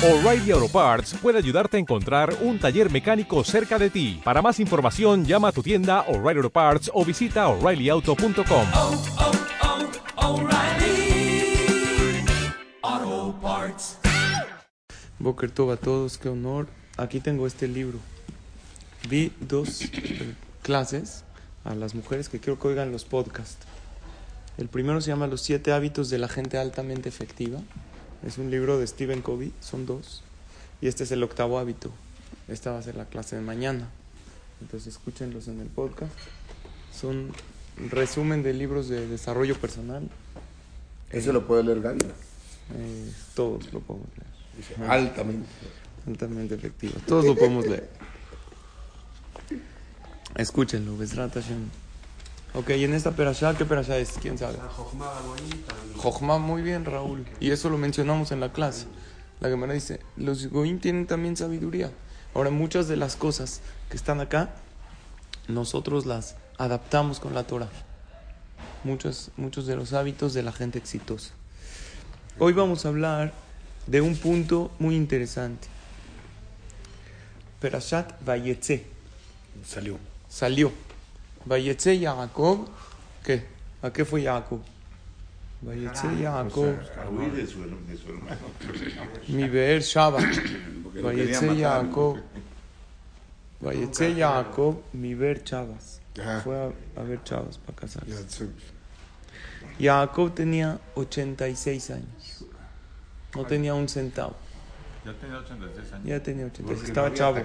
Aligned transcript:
O'Reilly 0.00 0.52
Auto 0.52 0.68
Parts 0.68 1.12
puede 1.20 1.38
ayudarte 1.38 1.76
a 1.76 1.80
encontrar 1.80 2.32
un 2.42 2.60
taller 2.60 2.88
mecánico 2.88 3.42
cerca 3.42 3.80
de 3.80 3.90
ti. 3.90 4.20
Para 4.22 4.40
más 4.40 4.60
información, 4.60 5.24
llama 5.24 5.48
a 5.48 5.52
tu 5.52 5.60
tienda 5.60 6.02
O'Reilly 6.02 6.38
Auto 6.38 6.50
Parts 6.50 6.88
o 6.94 7.04
visita 7.04 7.48
oreillyauto.com. 7.48 8.66
oh, 8.74 9.02
oh. 9.18 9.38
Boker 15.18 15.50
Tov 15.50 15.72
a 15.72 15.76
todos, 15.76 16.16
qué 16.16 16.28
honor. 16.28 16.68
Aquí 16.96 17.18
tengo 17.18 17.48
este 17.48 17.66
libro. 17.66 17.98
Vi 19.10 19.32
dos 19.40 19.82
eh, 19.82 20.34
clases 20.62 21.24
a 21.64 21.74
las 21.74 21.96
mujeres 21.96 22.28
que 22.28 22.38
quiero 22.38 22.60
que 22.60 22.68
oigan 22.68 22.92
los 22.92 23.04
podcasts. 23.04 23.66
El 24.58 24.68
primero 24.68 25.00
se 25.00 25.10
llama 25.10 25.26
Los 25.26 25.40
siete 25.40 25.72
hábitos 25.72 26.08
de 26.08 26.18
la 26.18 26.28
gente 26.28 26.56
altamente 26.56 27.08
efectiva. 27.08 27.58
Es 28.26 28.38
un 28.38 28.50
libro 28.50 28.78
de 28.78 28.86
Stephen 28.86 29.22
Covey, 29.22 29.52
son 29.60 29.86
dos. 29.86 30.22
Y 30.80 30.88
este 30.88 31.04
es 31.04 31.12
el 31.12 31.22
octavo 31.22 31.58
hábito. 31.58 31.90
Esta 32.48 32.72
va 32.72 32.78
a 32.78 32.82
ser 32.82 32.96
la 32.96 33.06
clase 33.06 33.36
de 33.36 33.42
mañana. 33.42 33.88
Entonces 34.60 34.94
escúchenlos 34.94 35.48
en 35.48 35.60
el 35.60 35.68
podcast. 35.68 36.12
Son 36.92 37.30
resumen 37.90 38.42
de 38.42 38.52
libros 38.54 38.88
de 38.88 39.06
desarrollo 39.06 39.56
personal. 39.56 40.08
¿Eso 41.10 41.32
lo 41.32 41.46
puede 41.46 41.62
leer 41.64 41.80
Gandhi? 41.80 42.06
Eh, 42.74 43.12
todos 43.34 43.72
lo 43.72 43.80
podemos 43.80 44.08
leer. 44.16 44.90
Altamente. 44.90 45.48
altamente 46.06 46.54
efectivo. 46.56 46.94
Todos 47.06 47.24
lo 47.24 47.34
podemos 47.36 47.66
leer. 47.66 47.88
Escúchenlo, 50.34 50.96
Besrat 50.96 51.34
Hashem. 51.34 51.68
Ok, 52.58 52.70
y 52.70 52.82
en 52.82 52.92
esta 52.92 53.12
perashá, 53.12 53.56
¿qué 53.56 53.64
perashá 53.64 53.98
es? 53.98 54.14
¿Quién 54.20 54.36
sabe? 54.36 54.58
Jochma, 55.96 56.38
muy 56.38 56.60
bien, 56.60 56.84
Raúl. 56.84 57.24
Y 57.38 57.52
eso 57.52 57.70
lo 57.70 57.78
mencionamos 57.78 58.32
en 58.32 58.40
la 58.40 58.52
clase. 58.52 58.86
La 59.38 59.48
Gemara 59.48 59.74
dice, 59.74 60.00
los 60.16 60.48
goim 60.48 60.80
tienen 60.80 61.06
también 61.06 61.36
sabiduría. 61.36 61.92
Ahora, 62.34 62.50
muchas 62.50 62.88
de 62.88 62.96
las 62.96 63.14
cosas 63.14 63.60
que 63.88 63.96
están 63.96 64.20
acá, 64.20 64.56
nosotros 65.46 66.04
las 66.04 66.34
adaptamos 66.58 67.20
con 67.20 67.32
la 67.32 67.44
Torah. 67.44 67.70
Muchos, 68.82 69.30
muchos 69.36 69.68
de 69.68 69.76
los 69.76 69.92
hábitos 69.92 70.34
de 70.34 70.42
la 70.42 70.50
gente 70.50 70.78
exitosa. 70.78 71.34
Hoy 72.40 72.54
vamos 72.54 72.84
a 72.84 72.88
hablar 72.88 73.34
de 73.86 74.00
un 74.00 74.16
punto 74.16 74.72
muy 74.80 74.96
interesante. 74.96 75.68
Perashat 77.60 78.20
Vayetze 78.24 78.84
Salió. 79.64 79.96
salió. 80.28 80.87
Vayetze 81.44 81.98
Yaakov, 81.98 82.66
¿qué? 83.24 83.44
¿A 83.82 83.90
qué 83.92 84.04
fue 84.04 84.22
Jacob? 84.22 84.60
Vayetze 85.62 86.08
Jacob, 86.22 86.76
A 87.04 87.08
huir 87.10 87.32
de 87.32 87.46
su, 87.46 87.62
hermano. 87.62 88.36
mi 89.28 89.48
Beer 89.48 89.82
Shaba. 89.82 90.20
Matar. 90.20 91.56
Jacob, 91.56 92.18
Vayetze 93.60 94.14
Jacob, 94.14 94.82
mi 94.92 95.14
Beer 95.14 95.42
Chavas. 95.42 96.00
Fue 96.44 96.72
a, 96.96 97.02
ver 97.02 97.22
Chavas 97.24 97.58
para 97.58 97.78
casarse. 97.78 98.48
Jacob 99.80 100.34
tenía 100.34 100.78
86 100.94 101.90
años. 101.90 102.44
No 103.34 103.44
tenía 103.44 103.74
un 103.74 103.88
centavo. 103.88 104.34
Ya 105.04 105.12
tenía 105.14 105.38
86 105.38 105.92
años. 105.92 106.06
Ya 106.06 106.22
tenía 106.22 106.46
86. 106.46 106.66
Porque 106.66 106.80
lo 106.80 106.88
Estaba 106.88 107.14
chavo. 107.14 107.40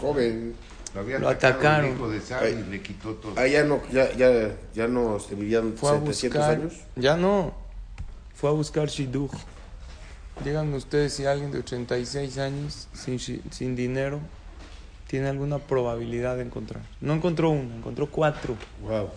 joven. 0.00 0.54
Lo 0.94 1.00
había 1.00 1.18
Lo 1.18 1.28
atacado 1.28 1.54
atacaron. 1.54 1.86
el 1.86 1.96
hijo 1.96 2.08
de 2.10 2.20
Sab 2.20 2.48
y 2.48 2.62
le 2.70 2.82
quitó 2.82 3.14
todo. 3.14 3.32
Ah, 3.36 3.46
ya 3.46 3.64
no, 3.64 3.80
ya, 3.90 4.12
ya, 4.12 4.50
ya 4.74 4.86
no 4.88 5.18
se 5.18 5.34
vivían 5.34 5.72
Fue 5.76 5.90
a 5.90 5.94
700 5.98 6.22
buscar. 6.38 6.50
años. 6.50 6.72
Ya 6.96 7.16
no. 7.16 7.54
Fue 8.34 8.50
a 8.50 8.52
buscar 8.52 8.88
Shidduch. 8.88 9.32
Díganme 10.44 10.76
ustedes 10.76 11.12
si 11.14 11.24
alguien 11.26 11.50
de 11.52 11.58
86 11.60 12.38
años, 12.38 12.88
sin, 12.92 13.18
sin 13.18 13.76
dinero, 13.76 14.18
tiene 15.06 15.28
alguna 15.28 15.58
probabilidad 15.58 16.36
de 16.36 16.42
encontrar. 16.42 16.82
No 17.00 17.12
encontró 17.14 17.50
uno, 17.50 17.74
encontró 17.76 18.08
cuatro. 18.10 18.56
Wow. 18.82 19.10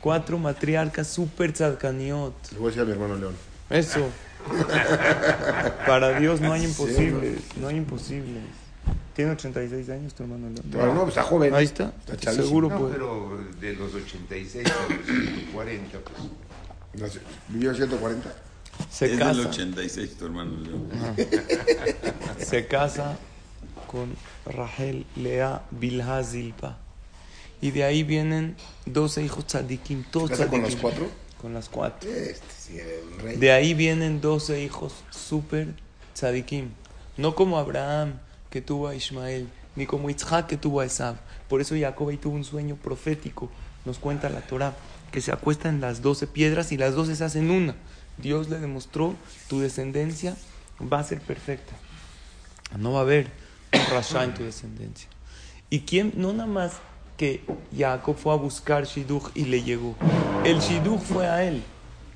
Cuatro 0.00 0.38
matriarcas 0.38 1.08
super 1.08 1.52
tzadkaniot. 1.52 2.34
Le 2.52 2.58
voy 2.58 2.66
a 2.66 2.68
decir 2.68 2.82
a 2.82 2.84
mi 2.84 2.92
hermano 2.92 3.16
León. 3.16 3.34
Eso. 3.70 4.08
Para 5.86 6.18
Dios 6.18 6.40
no 6.40 6.52
hay 6.52 6.64
imposibles. 6.64 7.40
No 7.56 7.68
hay 7.68 7.76
imposibles. 7.76 8.42
¿Tiene 9.18 9.32
86 9.32 9.88
años 9.88 10.14
tu 10.14 10.22
hermano 10.22 10.48
León? 10.48 10.64
Pero 10.70 10.94
no, 10.94 11.08
está 11.08 11.24
joven. 11.24 11.52
Ahí 11.52 11.64
está. 11.64 11.92
Está 11.98 12.16
chavísimo. 12.16 12.46
Seguro 12.46 12.68
No, 12.68 12.78
puede. 12.78 12.92
pero 12.92 13.40
de 13.60 13.72
los 13.72 13.92
86 13.92 14.64
a 14.64 14.92
los 14.92 15.06
140, 15.06 15.98
pues. 15.98 17.02
No 17.02 17.08
sé, 17.08 17.18
Vivió 17.48 17.74
140. 17.74 18.32
Se 18.88 19.06
es 19.06 19.10
del 19.10 19.18
casa. 19.18 19.40
86, 19.40 20.14
tu 20.18 20.26
hermano 20.26 20.52
León. 20.60 20.88
se 22.38 22.68
casa 22.68 23.18
con 23.88 24.14
Rahel 24.46 25.04
Lea 25.16 25.64
Bilha 25.72 26.22
Zilpa. 26.22 26.78
Y 27.60 27.72
de 27.72 27.82
ahí 27.82 28.04
vienen 28.04 28.54
12 28.86 29.24
hijos 29.24 29.46
tzadikim, 29.48 30.04
todos 30.12 30.30
¿Casa 30.30 30.46
con 30.46 30.60
los 30.62 30.68
tzadikim. 30.76 30.80
cuatro? 30.90 31.10
Con 31.42 31.54
las 31.54 31.68
cuatro. 31.68 32.08
Este 32.08 32.44
sí, 32.56 32.78
el 32.78 33.20
rey. 33.20 33.36
De 33.36 33.50
ahí 33.50 33.74
vienen 33.74 34.20
12 34.20 34.62
hijos 34.62 34.92
super 35.10 35.74
tzadikim. 36.14 36.68
No 37.16 37.34
como 37.34 37.58
Abraham 37.58 38.20
que 38.50 38.60
tuvo 38.60 38.88
a 38.88 38.94
Ismael, 38.94 39.48
ni 39.76 39.86
como 39.86 40.10
Isaac 40.10 40.46
que 40.46 40.56
tuvo 40.56 40.80
a 40.80 40.84
Esab. 40.84 41.16
Por 41.48 41.60
eso 41.60 41.74
Jacob 41.78 42.08
ahí 42.08 42.16
tuvo 42.16 42.34
un 42.34 42.44
sueño 42.44 42.76
profético. 42.76 43.50
Nos 43.84 43.98
cuenta 43.98 44.28
la 44.28 44.40
Torah 44.40 44.74
que 45.12 45.20
se 45.20 45.32
acuesta 45.32 45.68
en 45.68 45.80
las 45.80 46.02
12 46.02 46.26
piedras 46.26 46.72
y 46.72 46.76
las 46.76 46.94
12 46.94 47.16
se 47.16 47.24
hacen 47.24 47.50
una. 47.50 47.74
Dios 48.18 48.48
le 48.48 48.58
demostró 48.58 49.14
tu 49.48 49.60
descendencia 49.60 50.36
va 50.80 51.00
a 51.00 51.04
ser 51.04 51.20
perfecta. 51.20 51.72
No 52.76 52.92
va 52.92 53.00
a 53.00 53.02
haber 53.02 53.30
un 53.72 53.94
rasha 53.94 54.24
en 54.24 54.34
tu 54.34 54.44
descendencia. 54.44 55.08
¿Y 55.70 55.80
quién? 55.80 56.12
No 56.16 56.32
nada 56.32 56.46
más 56.46 56.72
que 57.16 57.42
Jacob 57.76 58.16
fue 58.16 58.32
a 58.32 58.36
buscar 58.36 58.84
Shidduch 58.84 59.30
y 59.34 59.44
le 59.44 59.62
llegó. 59.62 59.96
El 60.44 60.60
Shidduch 60.60 61.00
fue 61.00 61.26
a 61.26 61.44
él. 61.44 61.62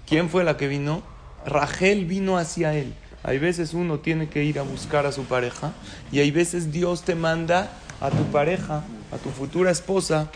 ¿Quién 0.06 0.28
fue 0.28 0.44
la 0.44 0.56
que 0.56 0.68
vino? 0.68 1.02
Rachel 1.44 2.04
vino 2.06 2.38
hacia 2.38 2.74
él. 2.74 2.94
Hay 3.24 3.38
veces 3.38 3.72
uno 3.74 3.98
tiene 4.00 4.28
que 4.28 4.44
ir 4.44 4.58
a 4.58 4.62
buscar 4.62 5.06
a 5.06 5.12
su 5.12 5.24
pareja 5.24 5.72
y 6.10 6.18
hay 6.20 6.30
veces 6.30 6.72
Dios 6.72 7.02
te 7.02 7.14
manda 7.14 7.70
a 8.00 8.10
tu 8.10 8.24
pareja, 8.32 8.82
a 9.12 9.16
tu 9.18 9.30
futura 9.30 9.70
esposa, 9.70 10.28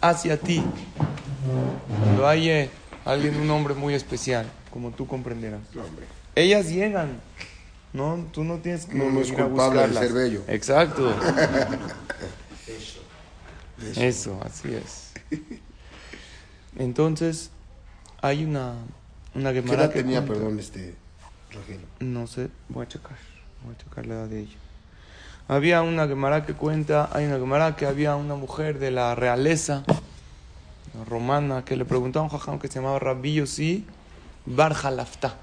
hacia 0.00 0.38
ti. 0.38 0.62
Cuando 2.04 2.28
hay 2.28 2.48
eh, 2.50 2.70
alguien, 3.06 3.40
un 3.40 3.50
hombre 3.50 3.72
muy 3.74 3.94
especial, 3.94 4.46
como 4.70 4.90
tú 4.90 5.06
comprenderás. 5.06 5.62
Ellas 6.34 6.68
llegan. 6.68 7.20
No, 7.94 8.26
tú 8.32 8.44
no 8.44 8.58
tienes 8.58 8.84
que 8.86 8.94
No, 8.96 9.08
no 9.10 9.20
es 9.20 9.28
ir 9.28 9.40
a 9.40 9.46
culpable 9.46 9.80
de 9.80 9.86
buscarlas. 9.86 10.12
ser 10.12 10.12
bello. 10.12 10.42
Exacto. 10.48 11.14
Eso, 13.96 14.38
así 14.44 14.74
es. 14.74 15.12
Entonces, 16.76 17.50
hay 18.20 18.44
una, 18.44 18.74
una 19.34 19.52
¿Qué 19.52 19.58
edad 19.60 19.90
que 19.92 20.02
tenía, 20.02 20.18
cuenta- 20.20 20.34
perdón, 20.34 20.58
este, 20.58 20.94
No 22.00 22.26
sé, 22.26 22.48
voy 22.68 22.84
a 22.84 22.88
checar. 22.88 23.16
Voy 23.64 23.74
a 23.74 23.78
checar 23.78 24.06
la 24.06 24.14
edad 24.14 24.28
de 24.28 24.40
ella. 24.40 24.56
Había 25.46 25.82
una 25.82 26.06
Gemara 26.08 26.46
que 26.46 26.54
cuenta, 26.54 27.10
hay 27.12 27.26
una 27.26 27.38
Gemara 27.38 27.76
que 27.76 27.86
había 27.86 28.16
una 28.16 28.34
mujer 28.34 28.78
de 28.78 28.90
la 28.90 29.14
realeza 29.14 29.84
romana 31.08 31.64
que 31.64 31.76
le 31.76 31.84
preguntó 31.84 32.20
a 32.20 32.22
un 32.22 32.28
jajam 32.28 32.58
que 32.58 32.68
se 32.68 32.74
llamaba 32.74 32.98
Rabbi 32.98 33.34
Yossi 33.34 33.84
Bar 34.46 34.74
Jalafta. 34.74 35.36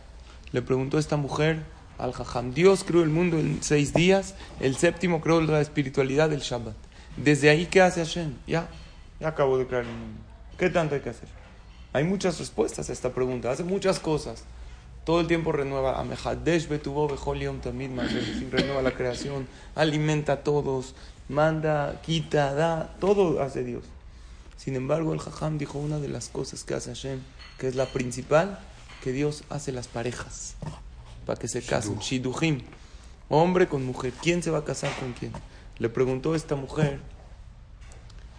Le 0.51 0.61
preguntó 0.61 0.97
esta 0.97 1.17
mujer 1.17 1.63
al 1.97 2.13
jajam, 2.13 2.53
Dios 2.53 2.83
creó 2.83 3.03
el 3.03 3.09
mundo 3.09 3.37
en 3.37 3.61
seis 3.61 3.93
días, 3.93 4.33
el 4.59 4.75
séptimo 4.75 5.21
creó 5.21 5.39
la 5.41 5.61
espiritualidad 5.61 6.29
del 6.29 6.39
Shabbat. 6.39 6.75
Desde 7.15 7.49
ahí, 7.49 7.67
¿qué 7.67 7.81
hace 7.81 8.03
Hashem? 8.03 8.33
Ya, 8.47 8.67
ya 9.19 9.27
acabó 9.27 9.57
de 9.57 9.67
crear 9.67 9.83
el 9.83 9.91
mundo. 9.91 10.19
¿Qué 10.57 10.69
tanto 10.69 10.95
hay 10.95 11.01
que 11.01 11.11
hacer? 11.11 11.29
Hay 11.93 12.03
muchas 12.03 12.39
respuestas 12.39 12.89
a 12.89 12.93
esta 12.93 13.11
pregunta, 13.11 13.51
hace 13.51 13.63
muchas 13.63 13.99
cosas. 13.99 14.45
Todo 15.03 15.21
el 15.21 15.27
tiempo 15.27 15.51
renueva. 15.51 15.99
Amehadesh 15.99 16.67
betuvo 16.67 17.07
bechol 17.07 17.39
yom 17.39 17.59
tamid 17.59 17.91
renueva 18.51 18.81
la 18.81 18.91
creación, 18.91 19.47
alimenta 19.75 20.33
a 20.33 20.43
todos, 20.43 20.93
manda, 21.27 22.01
quita, 22.01 22.53
da, 22.53 22.95
todo 22.99 23.41
hace 23.41 23.63
Dios. 23.63 23.83
Sin 24.57 24.75
embargo, 24.75 25.13
el 25.13 25.19
Jajam 25.19 25.57
dijo 25.57 25.79
una 25.79 25.97
de 25.97 26.07
las 26.07 26.29
cosas 26.29 26.63
que 26.63 26.75
hace 26.75 26.91
Hashem, 26.91 27.19
que 27.57 27.67
es 27.67 27.75
la 27.75 27.87
principal, 27.87 28.59
que 29.03 29.11
Dios 29.11 29.43
hace 29.49 29.71
las 29.71 29.87
parejas 29.87 30.55
para 31.25 31.39
que 31.39 31.47
se 31.47 31.61
casen. 31.61 31.97
Shiduhim. 31.99 32.61
Hombre 33.29 33.67
con 33.67 33.85
mujer. 33.85 34.13
¿Quién 34.21 34.43
se 34.43 34.51
va 34.51 34.59
a 34.59 34.65
casar 34.65 34.91
con 34.99 35.13
quién? 35.13 35.31
Le 35.79 35.89
preguntó 35.89 36.35
esta 36.35 36.55
mujer. 36.55 36.99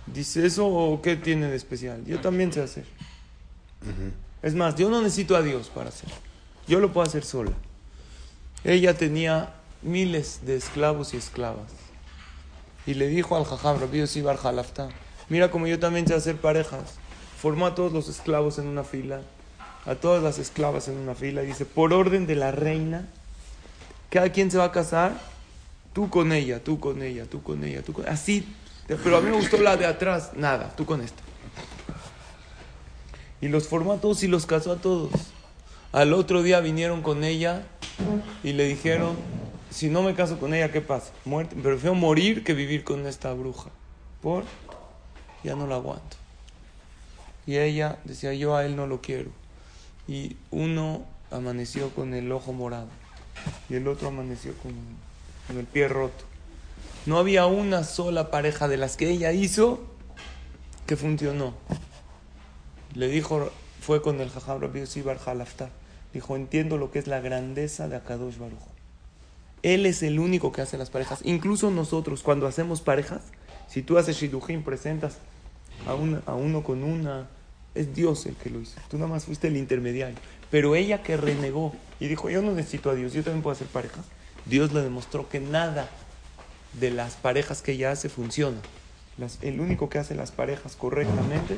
Dice, 0.07 0.47
¿eso 0.47 1.01
qué 1.03 1.17
tiene 1.17 1.49
de 1.49 1.57
especial? 1.57 2.05
Yo 2.05 2.21
también 2.21 2.53
sé 2.53 2.63
hacer. 2.63 2.85
Es 4.43 4.55
más, 4.55 4.75
yo 4.77 4.91
no 4.91 5.01
necesito 5.01 5.35
a 5.35 5.43
Dios 5.43 5.71
para 5.71 5.89
hacer. 5.89 6.09
Yo 6.67 6.81
lo 6.81 6.93
puedo 6.93 7.07
hacer 7.07 7.25
sola. 7.25 7.53
Ella 8.65 8.97
tenía 8.97 9.55
miles 9.83 10.41
de 10.47 10.57
esclavos 10.57 11.15
y 11.15 11.17
esclavas. 11.17 11.71
Y 12.87 12.95
le 12.95 13.09
dijo 13.09 13.37
al 13.37 13.45
jajam, 13.45 13.81
Rabbi 13.81 13.99
Yossi 13.99 14.23
Bar 14.23 14.37
Jalafta, 14.37 14.89
mira 15.29 15.51
como 15.51 15.67
yo 15.67 15.79
también 15.79 16.07
sé 16.07 16.15
hacer 16.15 16.37
parejas. 16.37 16.95
Formó 17.41 17.67
a 17.67 17.75
todos 17.75 17.93
los 17.93 18.09
esclavos 18.09 18.59
en 18.59 18.67
una 18.67 18.85
fila, 18.85 19.21
a 19.85 19.97
todas 19.97 20.23
las 20.23 20.39
esclavas 20.39 20.89
en 20.89 20.97
una 20.97 21.15
fila, 21.15 21.43
y 21.43 21.47
dice, 21.47 21.65
por 21.65 21.93
orden 21.93 22.27
de 22.27 22.37
la 22.37 22.53
reina, 22.53 23.09
Cada 24.11 24.31
quien 24.31 24.51
se 24.51 24.59
va 24.59 24.65
a 24.65 24.73
casar, 24.73 25.19
tú 25.95 26.11
con 26.11 26.33
ella, 26.33 26.63
tú 26.63 26.79
con 26.79 27.03
ella, 27.03 27.25
tú 27.25 27.43
con 27.43 27.65
ella, 27.65 27.83
tú 27.83 27.95
con 27.95 28.07
Así, 28.07 28.47
pero 28.87 29.17
a 29.17 29.21
mí 29.21 29.31
me 29.31 29.37
gustó 29.37 29.57
la 29.57 29.77
de 29.77 29.87
atrás, 29.87 30.33
nada, 30.35 30.75
tú 30.77 30.85
con 30.85 31.01
esta. 31.01 31.23
Y 33.41 33.49
los 33.49 33.67
formó 33.67 33.95
a 33.95 33.97
todos 33.97 34.23
y 34.23 34.29
los 34.29 34.45
casó 34.45 34.73
a 34.73 34.77
todos. 34.77 35.11
Al 35.93 36.15
otro 36.15 36.43
día 36.43 36.61
vinieron 36.61 37.03
con 37.03 37.23
ella 37.23 37.67
y 38.43 38.55
le 38.55 38.65
dijeron, 38.65 39.17
si 39.71 39.91
no 39.91 40.03
me 40.03 40.15
caso 40.15 40.39
con 40.39 40.55
ella, 40.55 40.73
¿qué 40.73 40.81
pasa? 40.81 41.13
Muerte. 41.25 41.55
Prefiero 41.55 41.95
morir 41.95 42.45
que 42.45 42.55
vivir 42.55 42.83
con 42.83 43.07
esta 43.07 43.33
bruja. 43.35 43.71
¿Por? 44.23 44.45
Ya 45.45 45.55
no 45.55 45.67
la 45.67 45.75
aguanto. 45.77 46.17
Y 47.47 47.59
ella 47.59 47.99
decía, 48.05 48.33
yo 48.33 48.57
a 48.57 48.65
él 48.65 48.75
no 48.75 48.87
lo 48.87 49.03
quiero. 49.03 49.31
Y 50.09 50.37
uno 50.51 51.05
amaneció 51.31 51.91
con 51.91 52.15
el 52.15 52.31
ojo 52.33 52.53
morado 52.53 52.89
y 53.69 53.75
el 53.75 53.89
otro 53.89 54.09
amaneció 54.09 54.55
con, 54.59 54.73
el 55.57 55.67
pie 55.67 55.89
roto. 55.89 56.25
No 57.05 57.19
había 57.19 57.47
una 57.47 57.85
sola 57.85 58.31
pareja 58.31 58.69
de 58.69 58.77
las 58.77 58.97
que 58.97 59.11
ella 59.11 59.33
hizo 59.33 59.81
que 60.87 60.97
funcionó. 60.97 61.55
Le 62.95 63.09
dijo, 63.09 63.51
fue 63.81 64.01
con 64.03 64.21
el 64.21 64.31
Jajam 64.31 64.61
Rabbi. 64.61 64.85
Dijo, 66.13 66.37
entiendo 66.37 66.77
lo 66.79 66.91
que 66.91 66.99
es 66.99 67.07
la 67.07 67.21
grandeza 67.21 67.89
de 67.89 67.97
Akadosh 67.97 68.37
Baruj. 68.39 68.61
Él 69.63 69.87
es 69.87 70.03
el 70.03 70.19
único 70.19 70.53
que 70.53 70.61
hace 70.61 70.77
las 70.77 70.91
parejas. 70.91 71.21
Incluso 71.25 71.71
nosotros, 71.71 72.23
cuando 72.23 72.47
hacemos 72.47 72.81
parejas, 72.81 73.23
si 73.69 73.83
tú 73.83 73.97
haces 73.97 74.17
Shidujim, 74.17 74.63
presentas 74.63 75.19
a, 75.87 75.95
una- 75.95 76.23
a 76.27 76.35
uno 76.35 76.63
con 76.63 76.83
una, 76.83 77.29
es 77.75 77.95
Dios 77.95 78.27
el 78.27 78.35
que 78.35 78.51
lo 78.51 78.61
hizo. 78.61 78.79
Tú 78.91 78.99
nada 78.99 79.09
más 79.09 79.25
fuiste 79.25 79.49
el 79.49 79.57
intermediario. 79.57 80.17
Pero 80.51 80.75
ella 80.75 81.03
que 81.03 81.17
renegó 81.17 81.73
y 82.01 82.09
dijo, 82.09 82.29
yo 82.29 82.43
no 82.43 82.53
necesito 82.53 82.91
a 82.91 82.95
Dios, 82.95 83.13
yo 83.15 83.23
también 83.23 83.43
puedo 83.43 83.55
hacer 83.55 83.69
parejas. 83.69 84.05
Dios 84.45 84.73
le 84.73 84.83
demostró 84.83 85.29
que 85.29 85.41
nada 85.41 85.89
de 86.79 86.91
las 86.91 87.15
parejas 87.15 87.63
que 87.63 87.73
ella 87.73 87.93
hace 87.93 88.09
funciona. 88.09 88.59
El 89.43 89.61
único 89.61 89.89
que 89.89 89.99
hace 89.99 90.15
las 90.15 90.33
parejas 90.33 90.75
correctamente 90.77 91.57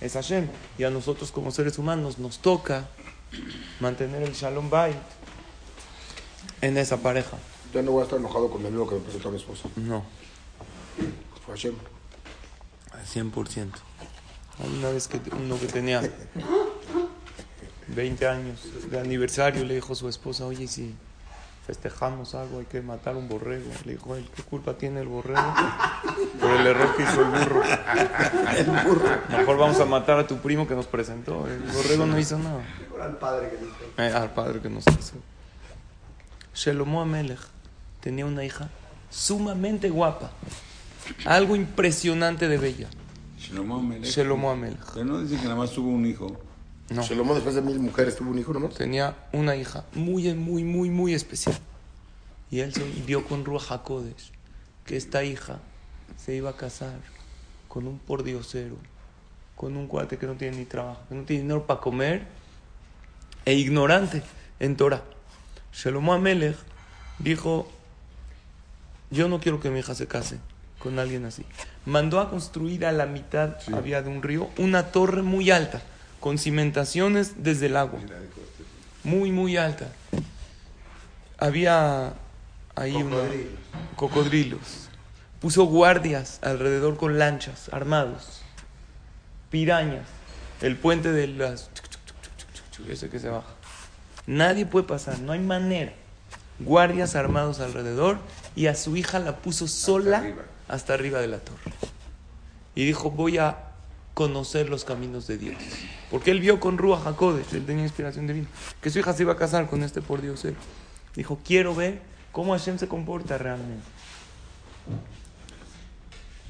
es 0.00 0.14
Hashem. 0.14 0.48
Y 0.76 0.84
a 0.84 0.90
nosotros 0.90 1.30
como 1.30 1.50
seres 1.52 1.78
humanos 1.78 2.18
nos 2.18 2.40
toca 2.40 2.88
mantener 3.80 4.22
el 4.22 4.32
Shalom 4.32 4.70
Bait 4.70 4.96
en 6.60 6.76
esa 6.78 6.96
pareja. 6.98 7.36
Yo 7.72 7.82
no 7.82 7.92
voy 7.92 8.00
a 8.02 8.04
estar 8.04 8.18
enojado 8.18 8.50
con 8.50 8.62
mi 8.62 8.68
amigo 8.68 8.88
que 8.88 8.94
me 8.96 9.00
presentó 9.00 9.28
a 9.28 9.30
mi 9.32 9.38
esposa. 9.38 9.68
No, 9.76 10.04
Fue 11.44 11.54
Hashem. 11.54 11.74
al 12.92 13.04
100%. 13.04 13.70
Hay 14.62 14.78
una 14.78 14.90
vez 14.90 15.08
que 15.08 15.20
uno 15.36 15.58
que 15.58 15.66
tenía 15.66 16.00
20 17.88 18.26
años 18.28 18.60
de 18.90 19.00
aniversario 19.00 19.64
le 19.64 19.74
dijo 19.74 19.92
a 19.92 19.96
su 19.96 20.08
esposa, 20.08 20.46
oye, 20.46 20.68
si 20.68 20.94
festejamos 21.66 22.34
algo 22.34 22.58
hay 22.58 22.66
que 22.66 22.82
matar 22.82 23.16
un 23.16 23.28
borrego. 23.28 23.70
Le 23.84 23.92
dijo 23.92 24.14
él, 24.16 24.28
¿qué 24.34 24.42
culpa 24.42 24.74
tiene 24.74 25.00
el 25.00 25.08
borrego 25.08 25.54
por 26.40 26.50
el 26.50 26.66
error 26.66 26.94
que 26.96 27.02
hizo 27.02 27.22
el 27.22 27.28
burro? 27.30 27.62
Mejor 29.30 29.58
vamos 29.58 29.80
a 29.80 29.84
matar 29.86 30.18
a 30.18 30.26
tu 30.26 30.36
primo 30.38 30.66
que 30.66 30.74
nos 30.74 30.86
presentó. 30.86 31.46
El 31.46 31.60
borrego 31.60 32.06
no 32.06 32.18
hizo 32.18 32.38
nada. 32.38 32.62
Al 33.00 33.16
padre 33.18 33.50
que 33.50 34.02
me 34.02 34.08
Eh, 34.08 34.12
al 34.12 34.32
padre 34.32 34.60
que 34.60 34.68
nos 34.70 34.84
hizo. 34.86 35.14
Shelomo 36.54 37.00
Amelech 37.02 37.40
tenía 38.00 38.26
una 38.26 38.44
hija 38.44 38.68
sumamente 39.10 39.90
guapa. 39.90 40.30
Algo 41.24 41.56
impresionante 41.56 42.48
de 42.48 42.58
bella. 42.58 42.88
Shlomo 43.38 43.76
Amelech. 43.76 44.10
Shelomo 44.10 44.50
Amelech. 44.50 44.92
Pero 44.94 45.04
no 45.06 45.20
dicen 45.20 45.38
que 45.38 45.44
nada 45.44 45.56
más 45.56 45.70
tuvo 45.72 45.88
un 45.90 46.06
hijo. 46.06 46.36
No. 46.90 47.02
Después 47.02 47.54
de 47.54 47.62
mil 47.62 47.78
mujeres 47.78 48.16
tuvo 48.16 48.30
un 48.30 48.38
hijo 48.38 48.52
nomás. 48.52 48.74
tenía 48.74 49.16
una 49.32 49.56
hija 49.56 49.84
muy, 49.94 50.32
muy, 50.34 50.64
muy, 50.64 50.90
muy 50.90 51.14
especial. 51.14 51.56
Y 52.50 52.60
él 52.60 52.74
se 52.74 52.84
vio 53.06 53.24
con 53.24 53.44
Ruach 53.44 53.72
HaKodesh 53.72 54.32
que 54.84 54.96
esta 54.96 55.24
hija 55.24 55.58
se 56.16 56.34
iba 56.34 56.50
a 56.50 56.56
casar 56.56 57.00
con 57.68 57.86
un 57.86 57.98
pordiosero, 57.98 58.76
con 59.56 59.76
un 59.76 59.86
cuate 59.86 60.18
que 60.18 60.26
no 60.26 60.34
tiene 60.34 60.58
ni 60.58 60.64
trabajo, 60.64 61.00
que 61.08 61.14
no 61.14 61.22
tiene 61.24 61.42
dinero 61.42 61.66
para 61.66 61.80
comer, 61.80 62.26
e 63.44 63.54
ignorante 63.54 64.22
en 64.60 64.76
Torah. 64.76 65.02
Shelomo 65.72 66.12
Amelech 66.12 66.56
dijo, 67.18 67.68
yo 69.10 69.28
no 69.28 69.40
quiero 69.40 69.60
que 69.60 69.70
mi 69.70 69.80
hija 69.80 69.94
se 69.94 70.06
case 70.06 70.38
con 70.78 70.98
alguien 70.98 71.24
así. 71.24 71.44
Mandó 71.86 72.20
a 72.20 72.30
construir 72.30 72.86
a 72.86 72.92
la 72.92 73.06
mitad, 73.06 73.56
había 73.72 74.02
de 74.02 74.10
un 74.10 74.22
río, 74.22 74.50
una 74.58 74.92
torre 74.92 75.22
muy 75.22 75.50
alta, 75.50 75.82
con 76.24 76.38
cimentaciones 76.38 77.44
desde 77.44 77.66
el 77.66 77.76
agua. 77.76 78.00
Muy, 79.02 79.30
muy 79.30 79.58
alta. 79.58 79.92
Había 81.36 82.14
ahí 82.74 82.94
una- 82.94 83.28
cocodrilos. 83.94 84.88
Puso 85.38 85.64
guardias 85.64 86.38
alrededor 86.40 86.96
con 86.96 87.18
lanchas, 87.18 87.68
armados. 87.74 88.40
Pirañas. 89.50 90.06
El 90.62 90.78
puente 90.78 91.12
de 91.12 91.26
las... 91.26 91.68
Ese 92.88 93.10
que 93.10 93.18
se 93.18 93.28
baja. 93.28 93.52
Nadie 94.26 94.64
puede 94.64 94.86
pasar, 94.86 95.18
no 95.18 95.32
hay 95.32 95.40
manera. 95.40 95.92
Guardias 96.58 97.16
armados 97.16 97.60
alrededor 97.60 98.16
y 98.56 98.68
a 98.68 98.74
su 98.74 98.96
hija 98.96 99.18
la 99.18 99.36
puso 99.36 99.68
sola 99.68 100.20
arriba. 100.20 100.44
hasta 100.68 100.94
arriba 100.94 101.20
de 101.20 101.28
la 101.28 101.40
torre. 101.40 101.70
Y 102.74 102.86
dijo, 102.86 103.10
voy 103.10 103.36
a 103.36 103.73
conocer 104.14 104.70
los 104.70 104.84
caminos 104.84 105.26
de 105.26 105.38
Dios. 105.38 105.56
Porque 106.10 106.30
él 106.30 106.40
vio 106.40 106.60
con 106.60 106.78
Ruach 106.78 107.06
HaKodesh, 107.06 107.52
él 107.54 107.66
tenía 107.66 107.82
inspiración 107.82 108.26
divina, 108.26 108.46
que 108.80 108.90
su 108.90 109.00
hija 109.00 109.12
se 109.12 109.24
iba 109.24 109.32
a 109.32 109.36
casar 109.36 109.68
con 109.68 109.82
este 109.82 110.00
por 110.00 110.22
Dios. 110.22 110.46
Dijo, 111.14 111.38
quiero 111.44 111.74
ver 111.74 112.00
cómo 112.32 112.52
Hashem 112.52 112.78
se 112.78 112.88
comporta 112.88 113.36
realmente. 113.36 113.84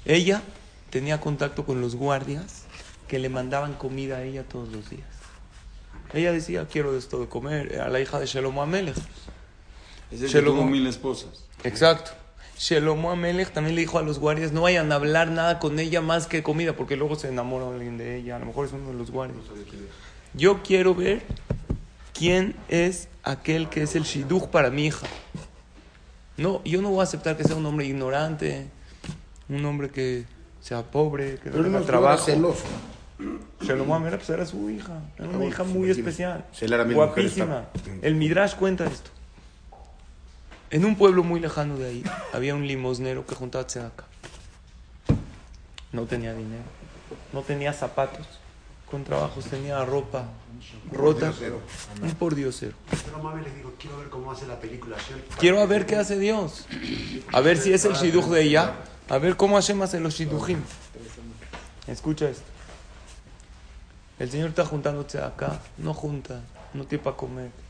Ella 0.05 0.43
tenía 0.91 1.21
contacto 1.21 1.65
con 1.65 1.81
los 1.81 1.97
guardias 1.97 2.65
que 3.09 3.19
le 3.19 3.29
mandaban 3.29 3.75
comida 3.75 4.19
a 4.19 4.23
ella 4.23 4.45
todos 4.45 4.69
los 4.69 4.91
días. 4.91 5.09
Ella 6.13 6.33
decía, 6.33 6.69
quiero 6.71 6.97
esto 6.97 7.21
de 7.21 7.29
comer, 7.29 7.81
a 7.81 7.89
la 7.89 8.01
hija 8.01 8.21
de 8.21 8.27
Shelomo 8.27 8.63
Amelech. 8.63 8.97
Es 10.11 10.21
el 10.21 10.31
que 10.31 10.41
Shlomo. 10.41 10.61
tuvo 10.61 10.71
mil 10.71 10.87
esposas. 10.87 11.45
Exacto. 11.65 12.13
Shelomo 12.59 13.11
Amelech 13.11 13.51
también 13.51 13.75
le 13.75 13.81
dijo 13.83 13.99
a 13.99 14.03
los 14.03 14.19
guardias, 14.19 14.53
no 14.53 14.63
vayan 14.63 14.91
a 14.93 14.95
hablar 14.97 15.31
nada 15.31 15.59
con 15.59 15.79
ella 15.79 16.01
más 16.01 16.27
que 16.27 16.43
comida, 16.43 16.75
porque 16.77 16.97
luego 16.97 17.17
se 17.17 17.29
enamora 17.29 17.69
alguien 17.69 17.99
de 17.99 18.17
ella, 18.17 18.37
a 18.37 18.39
lo 18.39 18.47
mejor 18.47 18.67
es 18.67 18.73
uno 18.73 18.89
de 18.89 18.95
los 18.95 19.11
guardias. 19.11 19.45
Yo 20.35 20.63
quiero 20.63 20.95
ver 20.95 21.23
quién 22.13 22.55
es 22.69 23.09
aquel 23.23 23.69
que 23.69 23.83
es 23.83 23.97
el 23.97 24.05
shidduch 24.05 24.47
para 24.49 24.71
mi 24.71 24.87
hija. 24.87 25.07
No, 26.37 26.63
yo 26.65 26.81
no 26.83 26.91
voy 26.91 27.01
a 27.01 27.03
aceptar 27.05 27.37
que 27.37 27.45
sea 27.45 27.57
un 27.57 27.67
hombre 27.67 27.87
ignorante, 27.87 28.67
un 29.49 29.65
hombre 29.65 29.91
que 29.91 30.25
sea 30.61 30.83
pobre, 30.83 31.39
que 31.39 31.51
no 31.51 31.53
Pero 31.53 31.59
él 31.59 31.65
tenga 31.65 31.81
no 31.81 31.85
trabajo. 31.85 32.25
celoso. 32.25 32.65
Shelomo 33.61 33.95
Amelech 33.95 34.19
pues, 34.19 34.31
era 34.31 34.45
su 34.47 34.69
hija, 34.71 35.01
era 35.17 35.29
una 35.29 35.45
Ah, 35.45 35.49
hija 35.49 35.63
muy 35.65 35.91
especial, 35.91 36.45
guapísima. 36.93 37.67
El 38.03 38.15
Midrash 38.17 38.55
cuenta 38.57 38.85
esto. 38.87 39.11
En 40.75 40.85
un 40.85 40.97
pueblo 40.97 41.23
muy 41.23 41.39
lejano 41.39 41.79
de 41.79 41.87
ahí 41.87 42.05
había 42.33 42.53
un 42.57 42.67
limosnero 42.67 43.25
que 43.25 43.37
juntaba 43.37 43.65
tzedaká. 43.65 44.07
No 45.93 46.03
tenía 46.07 46.35
dinero, 46.35 46.65
no 47.33 47.43
tenía 47.43 47.73
zapatos, 47.73 48.27
con 48.91 49.05
trabajos 49.05 49.45
tenía 49.45 49.85
ropa 49.85 50.25
rota, 50.91 51.33
un 52.03 52.11
pordiosero. 52.17 52.75
Pero 53.05 53.23
mami 53.23 53.45
les 53.45 53.55
digo, 53.55 53.73
quiero 53.79 53.99
ver 53.99 54.09
cómo 54.09 54.33
hace 54.33 54.49
la 54.49 54.59
película. 54.59 54.97
Quiero 55.39 55.61
a 55.61 55.67
ver 55.67 55.87
qué 55.87 55.95
hace 55.95 56.19
Dios, 56.19 56.67
a 57.33 57.41
ver 57.41 57.57
si 57.57 57.73
es 57.73 57.85
el 57.85 57.93
shidduch 57.93 58.25
de 58.25 58.43
ella, 58.43 58.75
a 59.09 59.19
ver 59.19 59.37
cómo 59.37 59.55
Hashem 59.55 59.81
hace 59.81 60.01
los 60.01 60.15
shidduchim. 60.15 60.59
Escucha 61.87 62.29
esto. 62.29 62.51
El 64.19 64.29
Señor 64.29 64.49
está 64.49 64.67
juntando 64.67 65.07
acá, 65.25 65.61
no 65.79 65.95
junta, 65.95 66.41
no 66.73 66.85
tiene 66.85 67.05
para 67.05 67.17
comer. 67.17 67.64